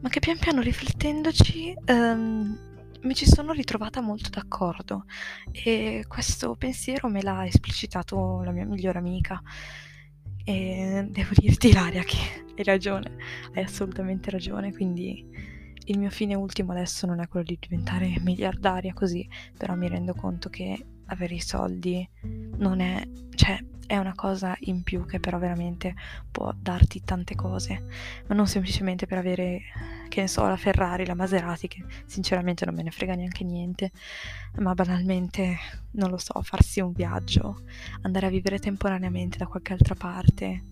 ma 0.00 0.08
che 0.08 0.20
pian 0.20 0.38
piano 0.38 0.60
riflettendoci 0.60 1.74
um, 1.86 2.73
mi 3.04 3.14
ci 3.14 3.26
sono 3.26 3.52
ritrovata 3.52 4.00
molto 4.00 4.30
d'accordo 4.30 5.04
e 5.52 6.04
questo 6.08 6.56
pensiero 6.56 7.08
me 7.08 7.22
l'ha 7.22 7.46
esplicitato 7.46 8.42
la 8.42 8.50
mia 8.50 8.64
migliore 8.64 8.98
amica. 8.98 9.40
E 10.46 11.06
devo 11.08 11.30
dirti 11.34 11.68
Ilaria 11.68 12.02
che 12.02 12.44
hai 12.56 12.64
ragione, 12.64 13.16
hai 13.54 13.62
assolutamente 13.62 14.30
ragione, 14.30 14.72
quindi 14.72 15.26
il 15.86 15.98
mio 15.98 16.10
fine 16.10 16.34
ultimo 16.34 16.72
adesso 16.72 17.06
non 17.06 17.20
è 17.20 17.28
quello 17.28 17.46
di 17.46 17.58
diventare 17.60 18.16
miliardaria 18.20 18.92
così, 18.94 19.26
però 19.56 19.74
mi 19.74 19.88
rendo 19.88 20.14
conto 20.14 20.48
che 20.48 20.86
avere 21.06 21.34
i 21.34 21.40
soldi 21.40 22.06
non 22.56 22.80
è, 22.80 23.06
cioè 23.34 23.58
è 23.86 23.96
una 23.96 24.14
cosa 24.14 24.56
in 24.60 24.82
più 24.82 25.06
che 25.06 25.20
però 25.20 25.38
veramente 25.38 25.94
può 26.30 26.52
darti 26.56 27.02
tante 27.02 27.34
cose, 27.34 27.86
ma 28.26 28.34
non 28.34 28.46
semplicemente 28.46 29.06
per 29.06 29.18
avere, 29.18 29.62
che 30.08 30.22
ne 30.22 30.28
so, 30.28 30.46
la 30.46 30.56
Ferrari, 30.56 31.06
la 31.06 31.14
Maserati, 31.14 31.68
che 31.68 31.84
sinceramente 32.06 32.64
non 32.64 32.74
me 32.74 32.82
ne 32.82 32.90
frega 32.90 33.14
neanche 33.14 33.44
niente, 33.44 33.92
ma 34.56 34.74
banalmente, 34.74 35.56
non 35.92 36.10
lo 36.10 36.18
so, 36.18 36.40
farsi 36.42 36.80
un 36.80 36.92
viaggio, 36.92 37.62
andare 38.02 38.26
a 38.26 38.30
vivere 38.30 38.58
temporaneamente 38.58 39.38
da 39.38 39.46
qualche 39.46 39.72
altra 39.72 39.94
parte. 39.94 40.64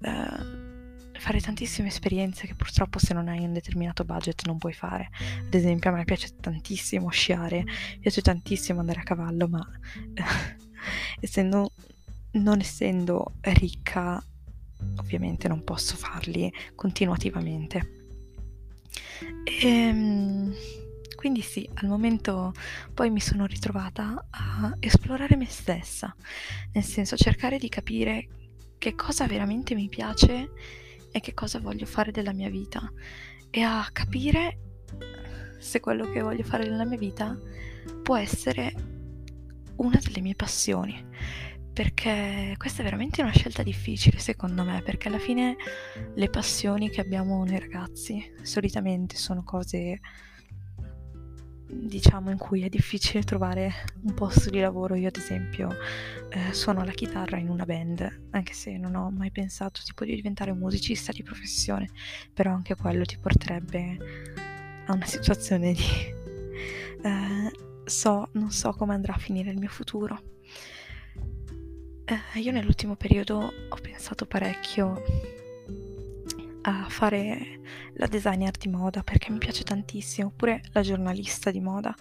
Eh, 0.00 0.76
fare 1.18 1.40
tantissime 1.40 1.88
esperienze 1.88 2.46
che 2.46 2.54
purtroppo 2.54 2.98
se 2.98 3.12
non 3.12 3.28
hai 3.28 3.44
un 3.44 3.52
determinato 3.52 4.04
budget 4.04 4.46
non 4.46 4.58
puoi 4.58 4.72
fare. 4.72 5.10
Ad 5.46 5.52
esempio 5.52 5.90
a 5.90 5.94
me 5.94 6.04
piace 6.04 6.36
tantissimo 6.40 7.10
sciare, 7.10 7.64
piace 8.00 8.22
tantissimo 8.22 8.80
andare 8.80 9.00
a 9.00 9.04
cavallo, 9.04 9.48
ma 9.48 9.66
essendo, 11.20 11.72
non 12.32 12.60
essendo 12.60 13.34
ricca 13.42 14.22
ovviamente 14.96 15.48
non 15.48 15.64
posso 15.64 15.96
farli 15.96 16.52
continuativamente. 16.74 17.96
E, 19.44 19.66
ehm, 19.66 20.54
quindi 21.16 21.40
sì, 21.40 21.68
al 21.74 21.88
momento 21.88 22.52
poi 22.94 23.10
mi 23.10 23.20
sono 23.20 23.46
ritrovata 23.46 24.26
a 24.30 24.76
esplorare 24.78 25.36
me 25.36 25.46
stessa, 25.46 26.14
nel 26.72 26.84
senso 26.84 27.16
cercare 27.16 27.58
di 27.58 27.68
capire 27.68 28.28
che 28.78 28.94
cosa 28.94 29.26
veramente 29.26 29.74
mi 29.74 29.88
piace 29.88 30.50
e 31.10 31.20
che 31.20 31.34
cosa 31.34 31.58
voglio 31.58 31.86
fare 31.86 32.12
della 32.12 32.32
mia 32.32 32.48
vita 32.48 32.92
e 33.50 33.62
a 33.62 33.88
capire 33.92 34.58
se 35.58 35.80
quello 35.80 36.08
che 36.08 36.22
voglio 36.22 36.44
fare 36.44 36.68
nella 36.68 36.84
mia 36.84 36.98
vita 36.98 37.36
può 38.02 38.16
essere 38.16 38.72
una 39.76 39.98
delle 40.00 40.20
mie 40.20 40.34
passioni. 40.36 41.04
Perché 41.78 42.56
questa 42.58 42.80
è 42.80 42.84
veramente 42.84 43.22
una 43.22 43.30
scelta 43.30 43.62
difficile 43.62 44.18
secondo 44.18 44.64
me, 44.64 44.82
perché 44.82 45.06
alla 45.06 45.20
fine 45.20 45.56
le 46.12 46.28
passioni 46.28 46.90
che 46.90 47.00
abbiamo 47.00 47.44
noi 47.44 47.56
ragazzi 47.56 48.20
solitamente 48.42 49.14
sono 49.14 49.44
cose 49.44 50.00
diciamo 51.70 52.32
in 52.32 52.36
cui 52.36 52.62
è 52.64 52.68
difficile 52.68 53.22
trovare 53.22 53.72
un 54.02 54.12
posto 54.12 54.50
di 54.50 54.58
lavoro. 54.58 54.96
Io 54.96 55.06
ad 55.06 55.14
esempio 55.14 55.70
eh, 56.30 56.52
suono 56.52 56.82
la 56.82 56.90
chitarra 56.90 57.38
in 57.38 57.48
una 57.48 57.64
band, 57.64 58.22
anche 58.30 58.54
se 58.54 58.76
non 58.76 58.96
ho 58.96 59.08
mai 59.12 59.30
pensato 59.30 59.80
tipo 59.84 60.04
di 60.04 60.16
diventare 60.16 60.50
un 60.50 60.58
musicista 60.58 61.12
di 61.12 61.22
professione, 61.22 61.90
però 62.34 62.50
anche 62.50 62.74
quello 62.74 63.04
ti 63.04 63.18
porterebbe 63.18 63.98
a 64.86 64.92
una 64.94 65.06
situazione 65.06 65.74
di 65.74 65.84
eh, 67.04 67.52
so, 67.84 68.30
non 68.32 68.50
so 68.50 68.72
come 68.72 68.94
andrà 68.94 69.14
a 69.14 69.18
finire 69.18 69.52
il 69.52 69.58
mio 69.58 69.68
futuro. 69.68 70.37
Eh, 72.10 72.40
io 72.40 72.52
nell'ultimo 72.52 72.96
periodo 72.96 73.52
ho 73.68 73.76
pensato 73.82 74.24
parecchio 74.24 75.02
a 76.62 76.86
fare 76.88 77.60
la 77.96 78.06
designer 78.06 78.56
di 78.56 78.68
moda 78.68 79.02
perché 79.02 79.30
mi 79.30 79.36
piace 79.36 79.62
tantissimo, 79.62 80.28
oppure 80.28 80.62
la 80.72 80.80
giornalista 80.80 81.50
di 81.50 81.60
moda. 81.60 81.94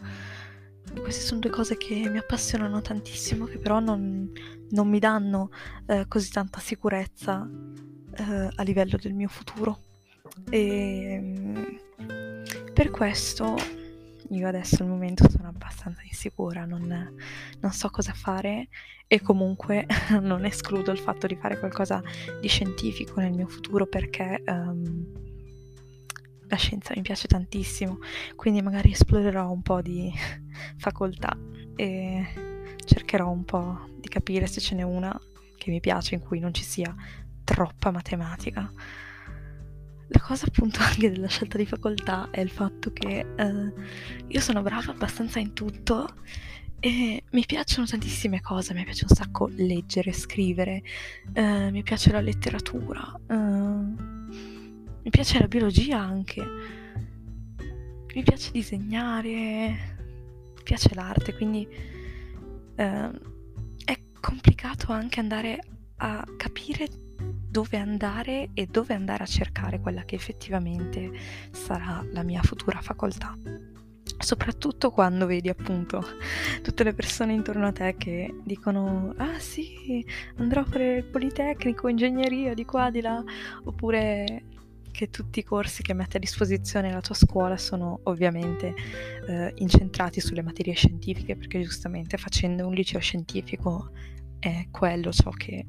queste 1.02 1.26
sono 1.26 1.42
due 1.42 1.50
cose 1.50 1.76
che 1.76 2.08
mi 2.10 2.20
appassionano 2.20 2.80
tantissimo, 2.80 3.44
che 3.48 3.58
però 3.58 3.82
non, 3.82 4.32
non 4.70 4.88
mi 4.88 5.00
danno 5.00 5.50
eh, 5.88 6.06
così 6.08 6.32
tanta 6.32 6.62
sicurezza 6.62 7.46
eh, 8.16 8.50
a 8.56 8.64
livello 8.64 8.96
del 8.96 9.14
mio 9.14 9.28
futuro. 9.28 9.78
E 10.50 11.20
mm, 11.22 11.64
per 12.74 12.92
questo 12.92 13.58
io 14.30 14.48
adesso 14.48 14.84
al 14.84 14.90
momento 14.90 15.30
sono 15.30 15.48
abbastanza 15.48 16.02
insicura, 16.04 16.66
non, 16.66 17.14
non 17.60 17.72
so 17.72 17.90
cosa 17.90 18.14
fare 18.14 18.70
e 19.08 19.22
comunque 19.22 19.86
non 20.22 20.46
escludo 20.46 20.92
il 20.92 21.00
fatto 21.00 21.28
di 21.28 21.36
fare 21.36 21.60
qualcosa 21.60 22.02
di 22.42 22.48
scientifico 22.48 23.20
nel 23.20 23.34
mio 23.34 23.48
futuro 23.48 23.86
perché 23.86 24.44
um, 24.46 25.06
la 26.48 26.56
scienza 26.56 26.94
mi 26.96 27.02
piace 27.02 27.28
tantissimo, 27.28 28.00
quindi 28.36 28.62
magari 28.62 28.92
esplorerò 28.92 29.50
un 29.52 29.62
po' 29.62 29.82
di 29.82 30.12
facoltà 30.78 31.38
e 31.76 32.26
cercherò 32.86 33.30
un 33.30 33.44
po' 33.44 33.90
di 34.00 34.08
capire 34.08 34.48
se 34.48 34.60
ce 34.60 34.76
n'è 34.76 34.84
una 34.84 35.20
che 35.58 35.72
mi 35.72 35.80
piace 35.80 36.16
in 36.16 36.22
cui 36.22 36.40
non 36.40 36.54
ci 36.54 36.64
sia 36.64 36.94
troppa 37.44 37.92
matematica 37.92 38.72
la 40.10 40.20
cosa 40.20 40.46
appunto 40.46 40.80
anche 40.84 41.12
della 41.12 41.28
scelta 41.28 41.58
di 41.58 41.66
facoltà 41.66 42.30
è 42.32 42.40
il 42.40 42.50
fatto 42.50 42.92
che 42.92 43.26
eh, 43.36 43.74
io 44.28 44.40
sono 44.40 44.62
brava 44.62 44.92
abbastanza 44.92 45.40
in 45.40 45.54
tutto 45.54 46.08
e 46.80 47.24
mi 47.32 47.46
piacciono 47.46 47.88
tantissime 47.88 48.40
cose, 48.40 48.74
mi 48.74 48.84
piace 48.84 49.06
un 49.10 49.16
sacco 49.16 49.50
leggere, 49.52 50.14
scrivere, 50.14 50.84
eh, 51.34 51.72
mi 51.72 51.82
piace 51.82 52.12
la 52.12 52.22
letteratura, 52.22 53.20
eh, 53.28 53.34
mi 53.34 55.10
piace 55.10 55.40
la 55.40 55.48
biologia 55.48 56.00
anche, 56.00 56.46
mi 58.14 58.24
piace 58.24 58.52
disegnare, 58.52 59.96
mi 60.56 60.64
piace 60.64 60.94
l'arte, 60.94 61.36
quindi 61.36 61.68
eh, 62.76 63.12
è 63.84 64.00
complicato 64.20 64.92
anche 64.92 65.20
andare 65.20 65.60
a 65.98 66.24
capire 66.38 66.88
dove 67.58 67.78
andare 67.78 68.50
e 68.54 68.68
dove 68.68 68.94
andare 68.94 69.24
a 69.24 69.26
cercare 69.26 69.80
quella 69.80 70.04
che 70.04 70.14
effettivamente 70.14 71.10
sarà 71.50 72.06
la 72.12 72.22
mia 72.22 72.44
futura 72.44 72.80
facoltà. 72.82 73.36
Soprattutto 74.20 74.92
quando 74.92 75.26
vedi 75.26 75.50
appunto 75.50 76.04
tutte 76.62 76.84
le 76.84 76.94
persone 76.94 77.34
intorno 77.34 77.66
a 77.66 77.72
te 77.72 77.96
che 77.98 78.32
dicono 78.44 79.12
ah 79.18 79.40
sì, 79.40 80.06
andrò 80.36 80.62
a 80.62 80.66
fare 80.66 80.98
il 80.98 81.06
politecnico, 81.06 81.88
ingegneria 81.88 82.54
di 82.54 82.64
qua, 82.64 82.92
di 82.92 83.02
là, 83.02 83.24
oppure 83.64 84.44
che 84.92 85.10
tutti 85.10 85.40
i 85.40 85.44
corsi 85.44 85.82
che 85.82 85.96
mette 85.96 86.18
a 86.18 86.20
disposizione 86.20 86.94
la 86.94 87.02
tua 87.02 87.16
scuola 87.16 87.58
sono 87.58 88.02
ovviamente 88.04 88.76
eh, 89.28 89.52
incentrati 89.56 90.20
sulle 90.20 90.44
materie 90.44 90.76
scientifiche, 90.76 91.36
perché 91.36 91.60
giustamente 91.60 92.18
facendo 92.18 92.68
un 92.68 92.74
liceo 92.76 93.00
scientifico 93.00 93.90
è 94.38 94.68
quello 94.70 95.12
ciò 95.12 95.32
che 95.32 95.66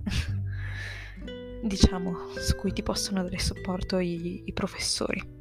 diciamo, 1.62 2.28
su 2.36 2.56
cui 2.56 2.72
ti 2.72 2.82
possono 2.82 3.22
dare 3.22 3.38
supporto 3.38 3.98
i, 3.98 4.42
i 4.44 4.52
professori. 4.52 5.36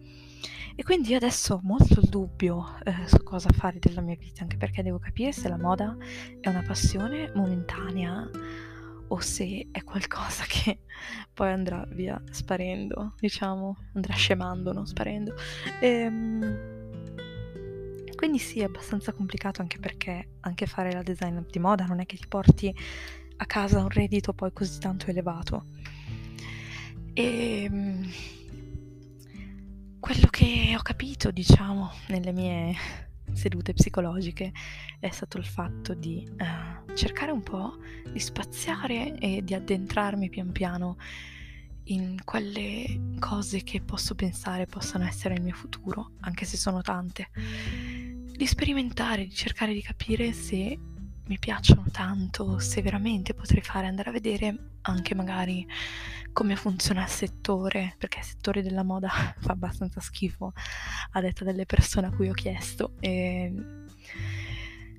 E 0.80 0.84
quindi 0.84 1.10
io 1.10 1.18
adesso 1.18 1.56
ho 1.56 1.60
molto 1.64 2.00
il 2.00 2.08
dubbio 2.08 2.78
eh, 2.84 3.08
su 3.08 3.24
cosa 3.24 3.50
fare 3.50 3.80
della 3.80 4.02
mia 4.02 4.16
vita, 4.16 4.44
anche 4.44 4.58
perché 4.58 4.84
devo 4.84 5.00
capire 5.00 5.32
se 5.32 5.50
la 5.50 5.58
moda 5.58 5.98
è 6.40 6.50
una 6.50 6.62
passione 6.62 7.32
momentanea 7.34 8.30
o 9.08 9.20
se 9.20 9.70
è 9.72 9.84
qualcosa 9.84 10.44
che 10.48 10.82
poi 11.34 11.52
andrà 11.52 11.84
via 11.90 12.22
sparendo, 12.30 13.14
diciamo, 13.20 13.76
andrà 13.94 14.14
scemando, 14.14 14.72
non 14.72 14.86
sparendo. 14.86 15.34
Ehm, 15.82 16.76
quindi 18.16 18.38
sì, 18.38 18.60
è 18.60 18.66
abbastanza 18.66 19.14
complicato 19.14 19.62
anche 19.62 19.80
perché 19.80 20.30
anche 20.42 20.66
fare 20.66 20.92
la 20.92 21.02
design 21.02 21.40
di 21.50 21.60
moda 21.60 21.86
non 21.86 22.00
è 22.00 22.06
che 22.06 22.18
ti 22.18 22.28
porti 22.28 22.72
a 23.38 23.46
casa 23.46 23.80
un 23.80 23.90
reddito 23.90 24.34
poi 24.34 24.52
così 24.54 24.80
tanto 24.80 25.08
elevato. 25.08 25.66
E 27.18 27.64
ehm, 27.64 28.12
quello 30.00 30.28
che 30.28 30.76
ho 30.78 30.82
capito, 30.84 31.32
diciamo, 31.32 31.90
nelle 32.10 32.32
mie 32.32 32.76
sedute 33.34 33.74
psicologiche 33.74 34.52
è 35.00 35.10
stato 35.10 35.40
il 35.40 35.46
fatto 35.46 35.96
di 35.96 36.30
uh, 36.30 36.94
cercare 36.94 37.32
un 37.32 37.42
po' 37.42 37.78
di 38.12 38.20
spaziare 38.20 39.18
e 39.18 39.44
di 39.44 39.56
addentrarmi 39.56 40.30
pian 40.30 40.52
piano 40.52 40.98
in 41.86 42.20
quelle 42.24 43.16
cose 43.18 43.64
che 43.64 43.82
posso 43.82 44.14
pensare 44.14 44.68
possano 44.68 45.08
essere 45.08 45.34
il 45.34 45.42
mio 45.42 45.56
futuro, 45.56 46.12
anche 46.20 46.46
se 46.46 46.56
sono 46.56 46.82
tante, 46.82 47.30
di 47.34 48.46
sperimentare, 48.46 49.24
di 49.24 49.34
cercare 49.34 49.74
di 49.74 49.82
capire 49.82 50.34
se 50.34 50.78
mi 51.28 51.38
piacciono 51.40 51.86
tanto, 51.92 52.60
se 52.60 52.82
veramente 52.82 53.34
potrei 53.34 53.62
fare, 53.62 53.88
andare 53.88 54.10
a 54.10 54.14
vedere 54.14 54.56
anche 54.82 55.16
magari 55.16 55.68
come 56.32 56.56
funziona 56.56 57.04
il 57.04 57.10
settore, 57.10 57.96
perché 57.98 58.20
il 58.20 58.26
settore 58.26 58.62
della 58.62 58.84
moda 58.84 59.10
fa 59.40 59.52
abbastanza 59.52 60.00
schifo 60.00 60.54
a 61.12 61.22
detta 61.22 61.44
delle 61.44 61.66
persone 61.66 62.08
a 62.08 62.12
cui 62.12 62.30
ho 62.30 62.34
chiesto. 62.34 62.94
E 63.00 63.54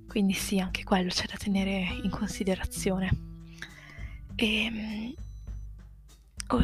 quindi 0.06 0.32
sì, 0.32 0.58
anche 0.58 0.85
quello 0.85 1.08
c'è 1.08 1.26
da 1.26 1.37
tenere 1.37 1.99
in 2.02 2.11
considerazione. 2.11 3.11
E 4.35 5.14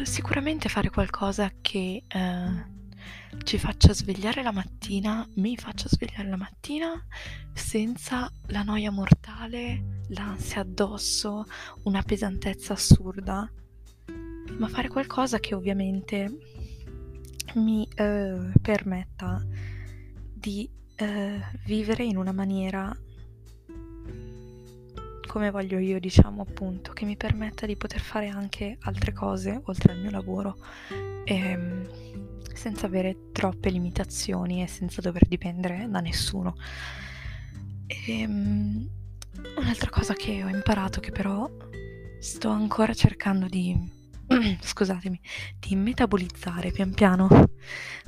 sicuramente 0.03 0.69
fare 0.69 0.89
qualcosa 0.89 1.51
che 1.61 2.03
eh, 2.07 2.74
ci 3.43 3.57
faccia 3.57 3.93
svegliare 3.93 4.41
la 4.41 4.51
mattina, 4.51 5.27
mi 5.35 5.57
faccia 5.57 5.87
svegliare 5.87 6.29
la 6.29 6.37
mattina 6.37 7.05
senza 7.53 8.31
la 8.47 8.63
noia 8.63 8.91
mortale, 8.91 10.03
l'ansia 10.09 10.61
addosso, 10.61 11.45
una 11.83 12.01
pesantezza 12.01 12.73
assurda, 12.73 13.49
ma 14.57 14.67
fare 14.67 14.87
qualcosa 14.87 15.39
che 15.39 15.55
ovviamente 15.55 16.37
mi 17.55 17.87
eh, 17.95 18.51
permetta 18.61 19.43
di 20.33 20.69
eh, 20.95 21.41
vivere 21.65 22.03
in 22.03 22.17
una 22.17 22.31
maniera 22.31 22.95
come 25.35 25.51
voglio 25.51 25.79
io, 25.79 25.99
diciamo 25.99 26.43
appunto, 26.43 26.93
che 26.93 27.03
mi 27.03 27.17
permetta 27.17 27.65
di 27.65 27.75
poter 27.75 27.99
fare 27.99 28.29
anche 28.29 28.77
altre 28.83 29.11
cose 29.11 29.59
oltre 29.65 29.91
al 29.91 29.99
mio 29.99 30.09
lavoro. 30.09 30.55
E, 31.25 31.35
ehm, 31.35 31.89
senza 32.55 32.85
avere 32.85 33.31
troppe 33.31 33.69
limitazioni 33.69 34.63
e 34.63 34.67
senza 34.67 35.01
dover 35.01 35.27
dipendere 35.27 35.87
da 35.89 35.99
nessuno. 35.99 36.55
E, 37.87 38.25
um, 38.25 38.89
un'altra 39.57 39.89
cosa 39.89 40.13
che 40.13 40.43
ho 40.43 40.47
imparato 40.47 40.99
che 40.99 41.11
però 41.11 41.49
sto 42.19 42.49
ancora 42.49 42.93
cercando 42.93 43.47
di 43.47 43.93
scusatemi, 44.59 45.19
di 45.59 45.75
metabolizzare 45.75 46.71
pian 46.71 46.93
piano 46.93 47.27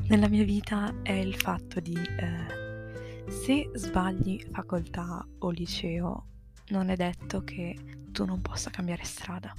nella 0.08 0.28
mia 0.28 0.44
vita 0.44 1.02
è 1.04 1.12
il 1.12 1.36
fatto 1.36 1.80
di 1.80 1.96
eh, 1.96 3.32
se 3.32 3.70
sbagli 3.74 4.48
facoltà 4.52 5.26
o 5.40 5.50
liceo 5.52 6.26
non 6.70 6.90
è 6.90 6.96
detto 6.96 7.44
che 7.44 7.76
tu 8.12 8.26
non 8.26 8.42
possa 8.42 8.72
cambiare 8.72 9.04
strada 9.04 9.54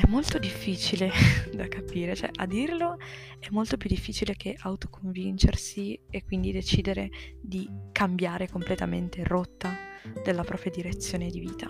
è 0.00 0.06
molto 0.06 0.38
difficile 0.38 1.10
da 1.52 1.66
capire, 1.66 2.14
cioè 2.14 2.30
a 2.36 2.46
dirlo 2.46 2.98
è 3.40 3.48
molto 3.50 3.76
più 3.76 3.88
difficile 3.88 4.36
che 4.36 4.56
autoconvincersi 4.56 5.98
e 6.08 6.24
quindi 6.24 6.52
decidere 6.52 7.10
di 7.40 7.68
cambiare 7.90 8.48
completamente 8.48 9.24
rotta 9.24 9.76
della 10.22 10.44
propria 10.44 10.70
direzione 10.70 11.28
di 11.30 11.40
vita. 11.40 11.68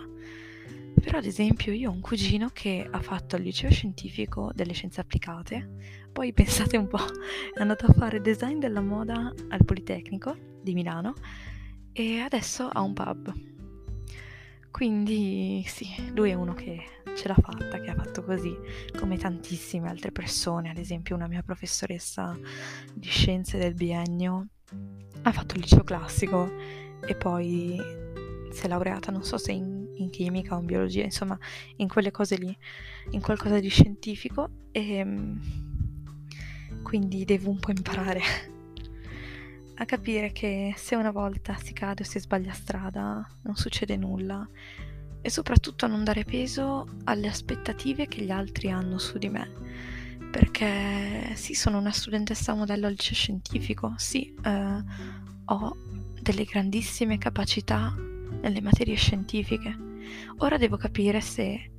Però 1.01 1.19
ad 1.19 1.25
esempio 1.25 1.73
io 1.73 1.89
ho 1.89 1.93
un 1.93 2.01
cugino 2.01 2.51
che 2.53 2.87
ha 2.91 3.01
fatto 3.01 3.37
al 3.37 3.43
liceo 3.43 3.71
scientifico 3.71 4.51
delle 4.55 4.75
scienze 4.75 5.01
applicate, 5.01 6.09
poi 6.13 6.35
pensate 6.35 6.77
un 6.77 6.87
po', 6.87 6.99
è 7.55 7.61
andato 7.61 7.87
a 7.87 7.95
fare 7.95 8.21
design 8.21 8.59
della 8.59 8.83
moda 8.83 9.33
al 9.49 9.65
Politecnico 9.65 10.37
di 10.61 10.75
Milano 10.75 11.15
e 11.93 12.19
adesso 12.19 12.69
ha 12.69 12.83
un 12.83 12.93
pub. 12.93 13.33
Quindi 14.71 15.65
sì, 15.67 15.87
lui 16.15 16.31
è 16.31 16.35
uno 16.35 16.53
che 16.53 16.85
ce 17.19 17.27
l'ha 17.27 17.35
fatta, 17.35 17.81
che 17.81 17.91
ha 17.91 17.97
fatto 17.97 18.23
così, 18.23 18.57
come 18.97 19.17
tantissime 19.17 19.89
altre 19.89 20.13
persone, 20.13 20.71
ad 20.71 20.79
esempio 20.79 21.17
una 21.17 21.27
mia 21.27 21.43
professoressa 21.43 22.39
di 22.95 23.09
scienze 23.09 23.59
del 23.59 23.75
biennio 23.75 24.47
ha 25.23 25.33
fatto 25.33 25.57
il 25.57 25.63
liceo 25.63 25.83
classico 25.83 26.49
e 27.05 27.17
poi 27.17 27.77
si 28.53 28.65
è 28.65 28.69
laureata, 28.69 29.11
non 29.11 29.25
so 29.25 29.37
se 29.37 29.51
in, 29.51 29.95
in 29.97 30.11
chimica 30.11 30.55
o 30.55 30.61
in 30.61 30.67
biologia, 30.67 31.03
insomma 31.03 31.37
in 31.77 31.89
quelle 31.89 32.13
cose 32.13 32.37
lì, 32.37 32.57
in 33.11 33.21
qualcosa 33.21 33.59
di 33.59 33.69
scientifico 33.69 34.51
e 34.71 35.05
quindi 36.85 37.25
devo 37.25 37.51
un 37.51 37.59
po' 37.59 37.73
imparare 37.73 38.21
a 39.75 39.85
capire 39.85 40.31
che 40.31 40.73
se 40.77 40.95
una 40.95 41.11
volta 41.11 41.57
si 41.57 41.73
cade 41.73 42.03
o 42.03 42.07
si 42.07 42.21
sbaglia 42.21 42.53
strada 42.53 43.27
non 43.43 43.57
succede 43.57 43.97
nulla 43.97 44.49
e 45.21 45.31
soprattutto 45.31 45.85
a 45.85 45.89
non 45.89 46.05
dare 46.05 46.25
peso 46.25 46.87
alle 47.05 47.29
aspettative 47.29 48.07
che 48.07 48.23
gli 48.23 48.31
altri 48.31 48.71
hanno 48.71 48.99
su 48.99 49.19
di 49.19 49.29
me. 49.29 49.51
Perché 50.31 51.35
sì, 51.35 51.55
sono 51.55 51.79
una 51.79 51.93
studentessa 51.93 52.55
modello 52.55 52.87
al 52.87 52.93
liceo 52.93 53.15
scientifico, 53.15 53.95
sì, 53.97 54.35
eh, 54.45 54.85
ho 55.47 55.77
delle 56.21 56.45
grandissime 56.45 57.19
capacità 57.19 57.95
nelle 58.41 58.61
materie 58.61 58.97
scientifiche. 58.97 59.77
Ora 60.39 60.59
devo 60.59 60.77
capire 60.77 61.21
se 61.21 61.71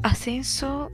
ha 0.00 0.14
senso 0.14 0.90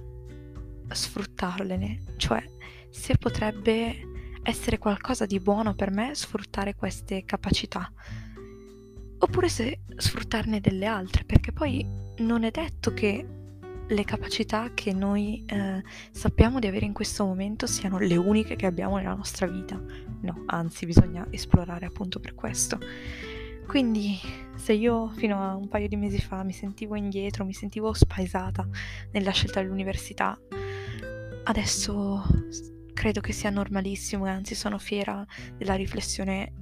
sfruttarle, 0.88 2.14
cioè 2.16 2.44
se 2.90 3.16
potrebbe 3.16 4.14
essere 4.42 4.78
qualcosa 4.78 5.26
di 5.26 5.40
buono 5.40 5.74
per 5.74 5.90
me 5.90 6.14
sfruttare 6.14 6.74
queste 6.74 7.24
capacità 7.24 7.92
oppure 9.18 9.48
se 9.48 9.80
sfruttarne 9.96 10.60
delle 10.60 10.86
altre, 10.86 11.24
perché 11.24 11.52
poi 11.52 11.86
non 12.18 12.44
è 12.44 12.50
detto 12.50 12.92
che 12.92 13.26
le 13.88 14.04
capacità 14.04 14.72
che 14.74 14.92
noi 14.92 15.44
eh, 15.46 15.82
sappiamo 16.10 16.58
di 16.58 16.66
avere 16.66 16.86
in 16.86 16.92
questo 16.92 17.24
momento 17.24 17.66
siano 17.66 17.98
le 17.98 18.16
uniche 18.16 18.56
che 18.56 18.66
abbiamo 18.66 18.96
nella 18.96 19.14
nostra 19.14 19.46
vita. 19.46 19.80
No, 20.22 20.42
anzi, 20.46 20.86
bisogna 20.86 21.26
esplorare 21.30 21.86
appunto 21.86 22.18
per 22.18 22.34
questo. 22.34 22.78
Quindi, 23.66 24.18
se 24.54 24.72
io 24.72 25.08
fino 25.10 25.42
a 25.42 25.54
un 25.54 25.68
paio 25.68 25.88
di 25.88 25.96
mesi 25.96 26.20
fa 26.20 26.42
mi 26.42 26.52
sentivo 26.52 26.96
indietro, 26.96 27.44
mi 27.44 27.52
sentivo 27.52 27.92
spaesata 27.92 28.66
nella 29.12 29.30
scelta 29.30 29.60
dell'università, 29.60 30.38
adesso 31.44 32.24
credo 32.92 33.20
che 33.20 33.32
sia 33.32 33.50
normalissimo 33.50 34.26
e 34.26 34.30
anzi 34.30 34.54
sono 34.54 34.78
fiera 34.78 35.24
della 35.56 35.74
riflessione 35.74 36.52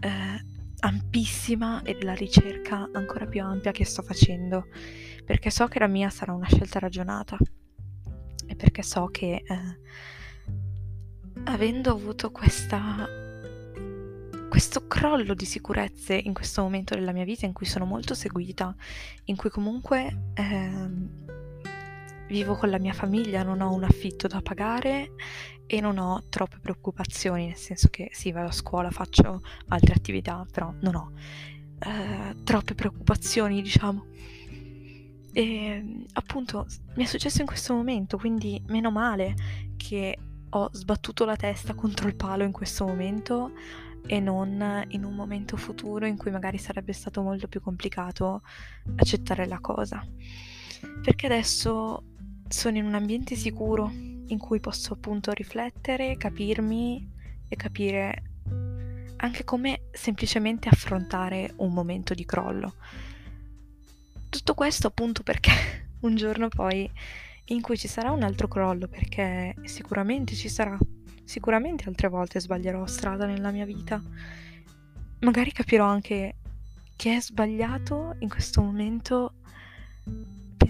eh, 0.00 0.54
ampissima 0.80 1.82
e 1.82 1.94
della 1.94 2.14
ricerca 2.14 2.88
ancora 2.92 3.26
più 3.26 3.42
ampia 3.42 3.72
che 3.72 3.84
sto 3.84 4.02
facendo, 4.02 4.66
perché 5.24 5.50
so 5.50 5.66
che 5.66 5.78
la 5.78 5.86
mia 5.86 6.10
sarà 6.10 6.32
una 6.32 6.46
scelta 6.46 6.78
ragionata 6.78 7.36
e 8.46 8.54
perché 8.54 8.82
so 8.82 9.06
che 9.06 9.42
eh, 9.44 9.78
avendo 11.44 11.90
avuto 11.90 12.30
questa, 12.30 13.06
questo 14.48 14.86
crollo 14.86 15.34
di 15.34 15.44
sicurezze 15.44 16.14
in 16.14 16.32
questo 16.32 16.62
momento 16.62 16.94
della 16.94 17.12
mia 17.12 17.24
vita 17.24 17.46
in 17.46 17.52
cui 17.52 17.66
sono 17.66 17.84
molto 17.84 18.14
seguita, 18.14 18.74
in 19.24 19.36
cui 19.36 19.50
comunque 19.50 20.30
eh, 20.34 21.25
vivo 22.28 22.54
con 22.56 22.70
la 22.70 22.78
mia 22.78 22.92
famiglia, 22.92 23.42
non 23.42 23.60
ho 23.60 23.72
un 23.72 23.84
affitto 23.84 24.26
da 24.26 24.40
pagare 24.40 25.12
e 25.66 25.80
non 25.80 25.98
ho 25.98 26.22
troppe 26.28 26.58
preoccupazioni, 26.60 27.46
nel 27.46 27.56
senso 27.56 27.88
che 27.88 28.10
sì, 28.12 28.32
vado 28.32 28.48
a 28.48 28.52
scuola, 28.52 28.90
faccio 28.90 29.42
altre 29.68 29.94
attività, 29.94 30.46
però 30.50 30.72
non 30.80 30.94
ho 30.94 31.12
eh, 31.78 32.34
troppe 32.44 32.74
preoccupazioni, 32.74 33.62
diciamo. 33.62 34.06
E 35.32 36.04
appunto 36.14 36.66
mi 36.94 37.04
è 37.04 37.06
successo 37.06 37.40
in 37.40 37.46
questo 37.46 37.74
momento, 37.74 38.16
quindi 38.16 38.62
meno 38.68 38.90
male 38.90 39.34
che 39.76 40.16
ho 40.48 40.70
sbattuto 40.72 41.24
la 41.24 41.36
testa 41.36 41.74
contro 41.74 42.08
il 42.08 42.16
palo 42.16 42.44
in 42.44 42.52
questo 42.52 42.86
momento 42.86 43.52
e 44.06 44.20
non 44.20 44.84
in 44.88 45.04
un 45.04 45.14
momento 45.14 45.56
futuro 45.56 46.06
in 46.06 46.16
cui 46.16 46.30
magari 46.30 46.58
sarebbe 46.58 46.92
stato 46.92 47.20
molto 47.22 47.48
più 47.48 47.60
complicato 47.60 48.42
accettare 48.96 49.46
la 49.46 49.58
cosa. 49.58 50.06
Perché 51.02 51.26
adesso 51.26 52.02
sono 52.48 52.76
in 52.76 52.84
un 52.84 52.94
ambiente 52.94 53.34
sicuro 53.34 53.90
in 54.28 54.38
cui 54.38 54.60
posso 54.60 54.94
appunto 54.94 55.32
riflettere, 55.32 56.16
capirmi 56.16 57.12
e 57.48 57.56
capire 57.56 58.22
anche 59.16 59.44
come 59.44 59.82
semplicemente 59.92 60.68
affrontare 60.68 61.52
un 61.56 61.72
momento 61.72 62.14
di 62.14 62.24
crollo. 62.24 62.74
Tutto 64.28 64.54
questo 64.54 64.88
appunto 64.88 65.22
perché 65.22 65.88
un 66.00 66.16
giorno 66.16 66.48
poi 66.48 66.90
in 67.46 67.60
cui 67.60 67.78
ci 67.78 67.88
sarà 67.88 68.10
un 68.10 68.22
altro 68.22 68.48
crollo, 68.48 68.88
perché 68.88 69.54
sicuramente 69.64 70.34
ci 70.34 70.48
sarà, 70.48 70.76
sicuramente 71.24 71.88
altre 71.88 72.08
volte 72.08 72.40
sbaglierò 72.40 72.86
strada 72.86 73.26
nella 73.26 73.50
mia 73.50 73.64
vita. 73.64 74.02
Magari 75.20 75.52
capirò 75.52 75.86
anche 75.86 76.36
che 76.96 77.16
è 77.16 77.20
sbagliato 77.20 78.16
in 78.20 78.28
questo 78.28 78.62
momento 78.62 79.34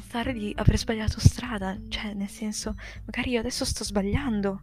pensare 0.06 0.32
di 0.32 0.52
aver 0.56 0.78
sbagliato 0.78 1.18
strada, 1.18 1.76
cioè 1.88 2.14
nel 2.14 2.28
senso, 2.28 2.76
magari 3.06 3.30
io 3.30 3.40
adesso 3.40 3.64
sto 3.64 3.82
sbagliando 3.82 4.62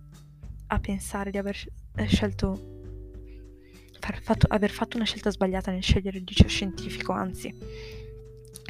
a 0.68 0.80
pensare 0.80 1.32
di 1.32 1.38
aver 1.38 1.58
eh, 1.98 2.06
scelto, 2.06 2.80
fatto, 4.00 4.48
aver 4.48 4.72
fatto 4.72 4.96
una 4.96 5.06
scelta 5.06 5.30
sbagliata 5.32 5.70
nel 5.70 5.84
scegliere 5.84 6.20
il 6.20 6.24
liceo 6.26 6.48
scientifico, 6.48 7.12
anzi, 7.12 7.54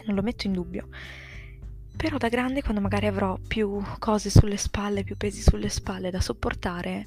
non 0.06 0.16
lo 0.16 0.24
metto 0.24 0.48
in 0.48 0.54
dubbio. 0.54 0.88
Però 1.96 2.18
da 2.18 2.28
grande, 2.28 2.64
quando 2.64 2.82
magari 2.82 3.06
avrò 3.06 3.38
più 3.38 3.80
cose 4.00 4.32
sulle 4.32 4.58
spalle, 4.58 5.04
più 5.04 5.16
pesi 5.16 5.42
sulle 5.42 5.70
spalle 5.70 6.10
da 6.10 6.22
sopportare, 6.22 7.06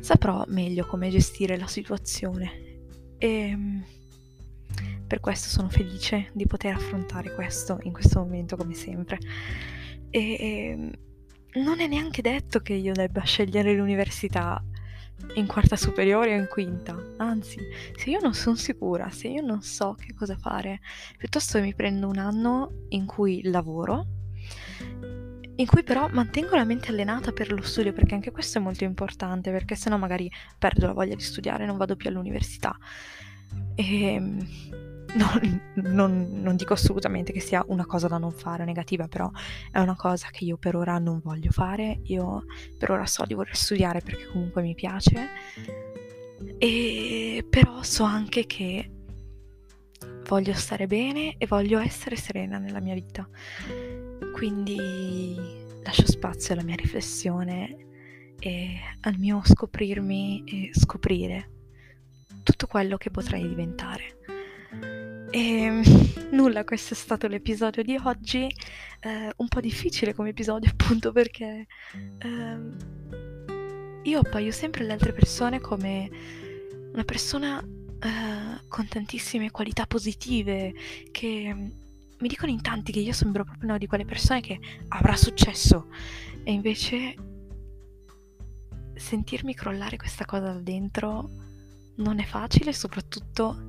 saprò 0.00 0.44
meglio 0.48 0.84
come 0.84 1.08
gestire 1.08 1.56
la 1.56 1.66
situazione. 1.66 2.82
E 3.16 3.56
per 5.10 5.18
questo 5.18 5.48
sono 5.48 5.68
felice 5.68 6.30
di 6.34 6.46
poter 6.46 6.76
affrontare 6.76 7.34
questo 7.34 7.80
in 7.82 7.92
questo 7.92 8.20
momento, 8.20 8.56
come 8.56 8.74
sempre. 8.74 9.18
E 10.08 10.92
non 11.54 11.80
è 11.80 11.88
neanche 11.88 12.22
detto 12.22 12.60
che 12.60 12.74
io 12.74 12.92
debba 12.92 13.22
scegliere 13.22 13.74
l'università 13.74 14.62
in 15.34 15.48
quarta 15.48 15.74
superiore 15.74 16.36
o 16.36 16.38
in 16.38 16.46
quinta. 16.48 16.96
Anzi, 17.16 17.58
se 17.96 18.08
io 18.08 18.20
non 18.20 18.34
sono 18.34 18.54
sicura, 18.54 19.10
se 19.10 19.26
io 19.26 19.42
non 19.42 19.62
so 19.62 19.96
che 19.98 20.14
cosa 20.14 20.36
fare, 20.36 20.78
piuttosto 21.18 21.60
mi 21.60 21.74
prendo 21.74 22.06
un 22.06 22.18
anno 22.18 22.84
in 22.90 23.04
cui 23.04 23.42
lavoro, 23.42 24.06
in 25.56 25.66
cui 25.66 25.82
però 25.82 26.08
mantengo 26.08 26.54
la 26.54 26.64
mente 26.64 26.90
allenata 26.90 27.32
per 27.32 27.50
lo 27.50 27.62
studio, 27.62 27.92
perché 27.92 28.14
anche 28.14 28.30
questo 28.30 28.58
è 28.58 28.60
molto 28.60 28.84
importante, 28.84 29.50
perché 29.50 29.74
sennò 29.74 29.96
magari 29.96 30.30
perdo 30.56 30.86
la 30.86 30.92
voglia 30.92 31.16
di 31.16 31.22
studiare 31.22 31.66
non 31.66 31.78
vado 31.78 31.96
più 31.96 32.08
all'università. 32.08 32.78
E 33.74 34.14
ehm, 34.14 34.88
non, 35.14 35.60
non, 35.74 36.28
non, 36.42 36.56
dico 36.56 36.74
assolutamente 36.74 37.32
che 37.32 37.40
sia 37.40 37.64
una 37.68 37.86
cosa 37.86 38.08
da 38.08 38.18
non 38.18 38.32
fare, 38.32 38.64
negativa, 38.64 39.08
però 39.08 39.30
è 39.70 39.78
una 39.80 39.96
cosa 39.96 40.28
che 40.30 40.44
io 40.44 40.56
per 40.56 40.76
ora 40.76 40.98
non 40.98 41.20
voglio 41.22 41.50
fare. 41.50 42.00
Io 42.04 42.44
per 42.78 42.90
ora 42.90 43.06
so 43.06 43.24
di 43.26 43.34
voler 43.34 43.56
studiare 43.56 44.00
perché 44.00 44.26
comunque 44.26 44.62
mi 44.62 44.74
piace, 44.74 45.28
e 46.58 47.44
però 47.48 47.82
so 47.82 48.04
anche 48.04 48.46
che 48.46 48.90
voglio 50.28 50.54
stare 50.54 50.86
bene 50.86 51.34
e 51.38 51.46
voglio 51.46 51.78
essere 51.80 52.16
serena 52.16 52.58
nella 52.58 52.80
mia 52.80 52.94
vita. 52.94 53.28
Quindi 54.32 55.36
lascio 55.82 56.06
spazio 56.06 56.54
alla 56.54 56.62
mia 56.62 56.76
riflessione 56.76 57.86
e 58.38 58.78
al 59.00 59.16
mio 59.18 59.42
scoprirmi 59.44 60.44
e 60.44 60.70
scoprire 60.72 61.50
tutto 62.42 62.66
quello 62.66 62.96
che 62.96 63.10
potrei 63.10 63.46
diventare. 63.46 64.19
E 65.30 65.38
ehm, 65.38 65.82
nulla, 66.32 66.64
questo 66.64 66.94
è 66.94 66.96
stato 66.96 67.28
l'episodio 67.28 67.82
di 67.82 67.96
oggi, 68.02 68.48
eh, 69.00 69.32
un 69.36 69.48
po' 69.48 69.60
difficile 69.60 70.12
come 70.12 70.30
episodio 70.30 70.70
appunto 70.76 71.12
perché 71.12 71.66
eh, 72.18 72.58
io 74.02 74.18
appaio 74.18 74.50
sempre 74.50 74.82
alle 74.82 74.92
altre 74.92 75.12
persone 75.12 75.60
come 75.60 76.10
una 76.92 77.04
persona 77.04 77.60
eh, 77.62 78.66
con 78.68 78.88
tantissime 78.88 79.50
qualità 79.50 79.86
positive 79.86 80.74
che 81.12 81.54
mi 82.18 82.28
dicono 82.28 82.50
in 82.50 82.60
tanti 82.60 82.90
che 82.90 83.00
io 83.00 83.12
sembro 83.12 83.44
proprio 83.44 83.68
una 83.68 83.78
di 83.78 83.86
quelle 83.86 84.04
persone 84.04 84.40
che 84.40 84.58
avrà 84.88 85.16
successo. 85.16 85.86
E 86.42 86.52
invece 86.52 87.14
sentirmi 88.94 89.54
crollare 89.54 89.96
questa 89.96 90.24
cosa 90.24 90.52
da 90.52 90.60
dentro 90.60 91.30
non 91.96 92.18
è 92.18 92.24
facile, 92.24 92.72
soprattutto 92.72 93.68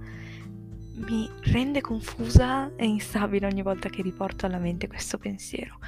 mi 1.05 1.29
rende 1.43 1.81
confusa 1.81 2.75
e 2.75 2.85
instabile 2.85 3.45
ogni 3.45 3.61
volta 3.61 3.89
che 3.89 4.01
riporto 4.01 4.45
alla 4.45 4.59
mente 4.59 4.87
questo 4.87 5.17
pensiero, 5.17 5.79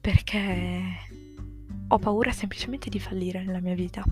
perché 0.00 0.82
ho 1.88 1.98
paura 1.98 2.32
semplicemente 2.32 2.88
di 2.88 2.98
fallire 2.98 3.42
nella 3.44 3.60
mia 3.60 3.74
vita. 3.74 4.02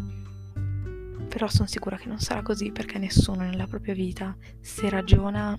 Però 1.28 1.48
sono 1.48 1.66
sicura 1.66 1.96
che 1.96 2.08
non 2.08 2.18
sarà 2.18 2.42
così 2.42 2.70
perché 2.70 2.98
nessuno 2.98 3.42
nella 3.42 3.66
propria 3.66 3.94
vita, 3.94 4.36
se 4.60 4.88
ragiona 4.88 5.58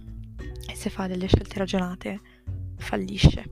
e 0.68 0.76
se 0.76 0.90
fa 0.90 1.08
delle 1.08 1.28
scelte 1.28 1.60
ragionate, 1.60 2.22
fallisce. 2.78 3.52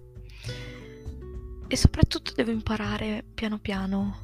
E 1.67 1.75
soprattutto 1.75 2.33
devo 2.33 2.51
imparare 2.51 3.23
piano 3.33 3.59
piano 3.59 4.23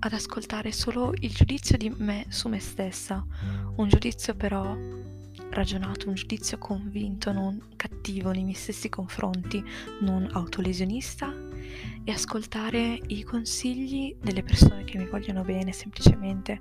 ad 0.00 0.12
ascoltare 0.12 0.72
solo 0.72 1.12
il 1.20 1.30
giudizio 1.30 1.76
di 1.76 1.88
me 1.96 2.26
su 2.28 2.48
me 2.48 2.58
stessa, 2.58 3.24
un 3.76 3.88
giudizio 3.88 4.34
però 4.34 4.76
ragionato, 5.52 6.08
un 6.08 6.14
giudizio 6.14 6.58
convinto, 6.58 7.32
non 7.32 7.60
cattivo 7.76 8.30
nei 8.32 8.42
miei 8.42 8.56
stessi 8.56 8.88
confronti, 8.88 9.62
non 10.00 10.28
autolesionista 10.32 11.32
e 12.04 12.10
ascoltare 12.10 12.98
i 13.06 13.22
consigli 13.22 14.16
delle 14.20 14.42
persone 14.42 14.84
che 14.84 14.98
mi 14.98 15.06
vogliono 15.06 15.42
bene, 15.42 15.72
semplicemente 15.72 16.60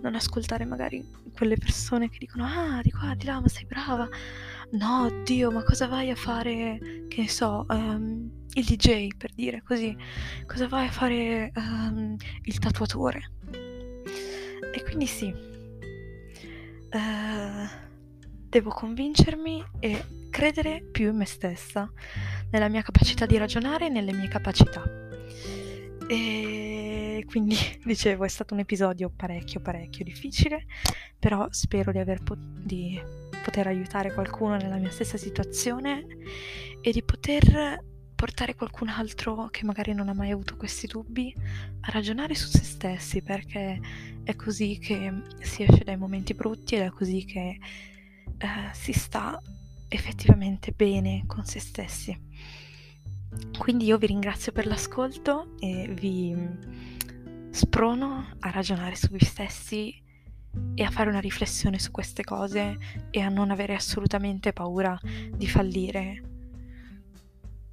non 0.00 0.14
ascoltare 0.14 0.64
magari 0.64 1.04
quelle 1.32 1.56
persone 1.56 2.08
che 2.08 2.18
dicono 2.18 2.44
ah 2.44 2.80
di 2.82 2.90
qua, 2.90 3.14
di 3.14 3.24
là, 3.26 3.40
ma 3.40 3.48
sei 3.48 3.66
brava. 3.66 4.08
No, 4.72 5.22
Dio, 5.24 5.50
ma 5.50 5.62
cosa 5.62 5.86
vai 5.86 6.10
a 6.10 6.16
fare, 6.16 7.04
che 7.08 7.20
ne 7.20 7.28
so, 7.28 7.64
um, 7.68 8.30
il 8.54 8.64
DJ 8.64 9.08
per 9.16 9.32
dire 9.34 9.62
così, 9.62 9.96
cosa 10.46 10.66
vai 10.66 10.88
a 10.88 10.90
fare 10.90 11.52
um, 11.54 12.16
il 12.42 12.58
tatuatore? 12.58 13.30
E 14.72 14.82
quindi 14.82 15.06
sì. 15.06 15.52
Uh, 16.92 17.83
devo 18.54 18.70
convincermi 18.70 19.64
e 19.80 20.04
credere 20.30 20.80
più 20.80 21.10
in 21.10 21.16
me 21.16 21.24
stessa, 21.24 21.90
nella 22.52 22.68
mia 22.68 22.82
capacità 22.82 23.26
di 23.26 23.36
ragionare 23.36 23.86
e 23.86 23.88
nelle 23.88 24.12
mie 24.12 24.28
capacità. 24.28 24.80
E 26.06 27.24
quindi, 27.26 27.56
dicevo, 27.84 28.22
è 28.22 28.28
stato 28.28 28.54
un 28.54 28.60
episodio 28.60 29.10
parecchio, 29.10 29.58
parecchio 29.58 30.04
difficile, 30.04 30.66
però 31.18 31.48
spero 31.50 31.90
di, 31.90 31.98
aver 31.98 32.22
po- 32.22 32.36
di 32.38 33.02
poter 33.42 33.66
aiutare 33.66 34.14
qualcuno 34.14 34.54
nella 34.54 34.76
mia 34.76 34.90
stessa 34.90 35.16
situazione 35.16 36.06
e 36.80 36.92
di 36.92 37.02
poter 37.02 37.82
portare 38.14 38.54
qualcun 38.54 38.88
altro 38.88 39.48
che 39.50 39.64
magari 39.64 39.92
non 39.94 40.08
ha 40.08 40.14
mai 40.14 40.30
avuto 40.30 40.56
questi 40.56 40.86
dubbi 40.86 41.34
a 41.80 41.90
ragionare 41.90 42.36
su 42.36 42.46
se 42.46 42.62
stessi, 42.62 43.20
perché 43.20 43.80
è 44.22 44.36
così 44.36 44.78
che 44.78 45.12
si 45.40 45.64
esce 45.64 45.82
dai 45.82 45.96
momenti 45.96 46.34
brutti 46.34 46.76
ed 46.76 46.82
è 46.82 46.90
così 46.90 47.24
che 47.24 47.58
eh, 48.38 48.72
si 48.72 48.92
sta 48.92 49.40
effettivamente 49.88 50.72
bene 50.72 51.24
con 51.26 51.44
se 51.44 51.60
stessi. 51.60 52.18
Quindi 53.58 53.86
io 53.86 53.98
vi 53.98 54.06
ringrazio 54.06 54.52
per 54.52 54.66
l'ascolto 54.66 55.56
e 55.58 55.88
vi 55.92 56.36
sprono 57.50 58.26
a 58.40 58.50
ragionare 58.50 58.96
su 58.96 59.08
voi 59.08 59.24
stessi 59.24 60.02
e 60.74 60.82
a 60.82 60.90
fare 60.90 61.10
una 61.10 61.20
riflessione 61.20 61.78
su 61.78 61.90
queste 61.90 62.22
cose 62.22 62.78
e 63.10 63.20
a 63.20 63.28
non 63.28 63.50
avere 63.50 63.74
assolutamente 63.74 64.52
paura 64.52 64.98
di 65.36 65.48
fallire, 65.48 66.22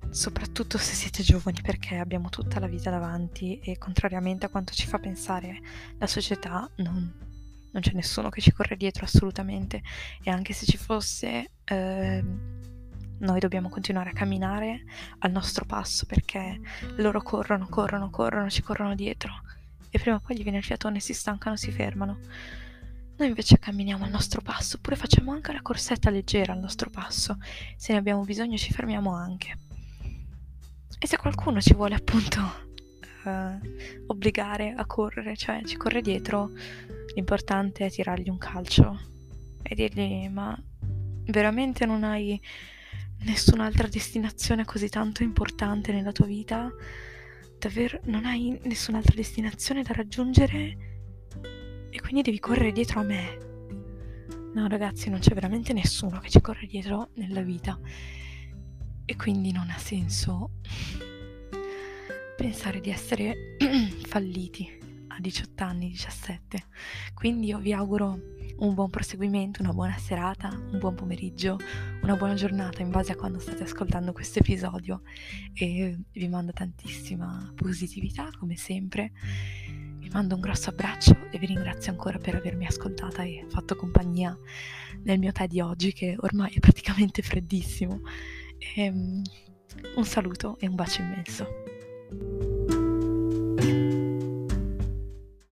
soprattutto 0.10 0.78
se 0.78 0.94
siete 0.94 1.24
giovani 1.24 1.62
perché 1.62 1.98
abbiamo 1.98 2.30
tutta 2.30 2.60
la 2.60 2.68
vita 2.68 2.90
davanti 2.90 3.60
e 3.60 3.78
contrariamente 3.78 4.46
a 4.46 4.50
quanto 4.50 4.74
ci 4.74 4.88
fa 4.88 5.00
pensare 5.00 5.60
la 5.98 6.08
società 6.08 6.70
non 6.78 7.30
non 7.72 7.82
c'è 7.82 7.94
nessuno 7.94 8.30
che 8.30 8.42
ci 8.42 8.52
corre 8.52 8.76
dietro 8.76 9.06
assolutamente 9.06 9.82
e 10.24 10.30
anche 10.30 10.54
se 10.54 10.66
ci 10.66 10.78
fosse 10.78 11.52
eh, 11.64 12.24
noi 13.18 13.40
dobbiamo 13.40 13.70
continuare 13.70 14.10
a 14.10 14.14
camminare 14.14 14.84
al 15.20 15.32
nostro 15.32 15.66
passo 15.66 16.06
perché 16.06 16.60
loro 16.98 17.22
corrono, 17.22 17.68
corrono, 17.68 18.10
corrono, 18.10 18.50
ci 18.50 18.62
corrono 18.62 18.96
dietro 18.96 19.42
e 19.92 20.00
prima 20.00 20.16
o 20.16 20.20
poi 20.20 20.38
gli 20.38 20.44
viene 20.44 20.60
il 20.60 20.64
fiatone, 20.64 21.02
si 21.02 21.14
stancano, 21.14 21.58
si 21.58 21.70
fermano. 21.70 22.20
Noi 23.18 23.28
invece 23.28 23.60
camminiamo 23.60 24.06
al 24.06 24.10
nostro 24.10 24.42
passo, 24.42 24.78
oppure 24.78 24.96
facciamo 24.96 25.34
anche 25.34 25.52
la 25.52 25.62
corsetta 25.62 26.10
leggera 26.10 26.54
al 26.54 26.60
nostro 26.60 26.90
passo, 26.90 27.38
se 27.76 27.92
ne 27.92 28.00
abbiamo 28.00 28.24
bisogno 28.24 28.58
ci 28.58 28.72
fermiamo 28.72 29.14
anche. 29.14 29.58
E 30.98 31.08
se 31.08 31.18
qualcuno 31.18 31.60
ci 31.60 31.74
vuole 31.74 31.96
appunto 31.96 32.71
eh, 33.26 34.04
obbligare 34.08 34.74
a 34.76 34.86
correre, 34.86 35.36
cioè 35.36 35.62
ci 35.64 35.78
corre 35.78 36.02
dietro, 36.02 36.52
L'importante 37.14 37.86
è 37.86 37.92
tirargli 37.92 38.30
un 38.30 38.38
calcio 38.38 39.00
e 39.62 39.76
dirgli 39.76 40.30
ma 40.30 40.58
veramente 41.26 41.86
non 41.86 42.04
hai 42.04 42.40
nessun'altra 43.24 43.88
destinazione 43.88 44.66
così 44.66 44.88
tanto 44.88 45.24
importante 45.24 45.92
nella 45.92 46.14
tua 46.14 46.26
vita? 46.26 46.72
Davvero 47.60 48.00
non 48.06 48.26
hai 48.26 48.58
nessun'altra 48.64 49.14
destinazione 49.14 49.84
da 49.84 49.94
raggiungere? 49.94 50.78
E 51.90 52.00
quindi 52.00 52.22
devi 52.22 52.40
correre 52.40 52.72
dietro 52.72 53.02
a 53.02 53.04
me. 53.04 53.38
No 54.54 54.68
ragazzi, 54.68 55.10
non 55.10 55.20
c'è 55.20 55.34
veramente 55.34 55.74
nessuno 55.74 56.20
che 56.20 56.30
ci 56.30 56.40
corre 56.40 56.66
dietro 56.66 57.10
nella 57.16 57.42
vita. 57.42 57.78
E 59.04 59.16
quindi 59.18 59.52
non 59.52 59.70
ha 59.70 59.78
senso 59.78 60.52
pensare 62.42 62.80
di 62.80 62.90
essere 62.90 63.56
falliti 64.08 64.68
a 65.10 65.20
18 65.20 65.64
anni, 65.64 65.90
17. 65.90 66.66
Quindi 67.14 67.48
io 67.48 67.60
vi 67.60 67.72
auguro 67.72 68.20
un 68.58 68.74
buon 68.74 68.90
proseguimento, 68.90 69.62
una 69.62 69.74
buona 69.74 69.96
serata, 70.00 70.50
un 70.50 70.80
buon 70.80 70.96
pomeriggio, 70.96 71.60
una 72.02 72.16
buona 72.16 72.34
giornata 72.34 72.82
in 72.82 72.90
base 72.90 73.12
a 73.12 73.16
quando 73.16 73.38
state 73.38 73.62
ascoltando 73.62 74.12
questo 74.12 74.40
episodio 74.40 75.04
e 75.54 76.00
vi 76.12 76.28
mando 76.28 76.52
tantissima 76.52 77.54
positività 77.56 78.30
come 78.40 78.56
sempre. 78.56 79.12
Vi 80.00 80.10
mando 80.10 80.34
un 80.34 80.42
grosso 80.42 80.72
abbraccio 80.72 81.30
e 81.30 81.38
vi 81.38 81.46
ringrazio 81.46 81.92
ancora 81.92 82.18
per 82.18 82.34
avermi 82.34 82.66
ascoltata 82.66 83.22
e 83.22 83.46
fatto 83.50 83.76
compagnia 83.76 84.36
nel 85.04 85.20
mio 85.20 85.32
tè 85.32 85.46
di 85.46 85.62
oggi 85.62 85.94
che 85.94 86.16
ormai 86.20 86.54
è 86.54 86.60
praticamente 86.60 87.22
freddissimo. 87.22 88.02
E, 88.58 88.82
ehm, 88.82 89.22
Un 89.96 90.06
saluto 90.06 90.58
e 90.60 90.68
un 90.68 90.76
bacio 90.76 91.02
immenso. 91.02 91.71
thank 92.12 92.24
you 92.24 92.51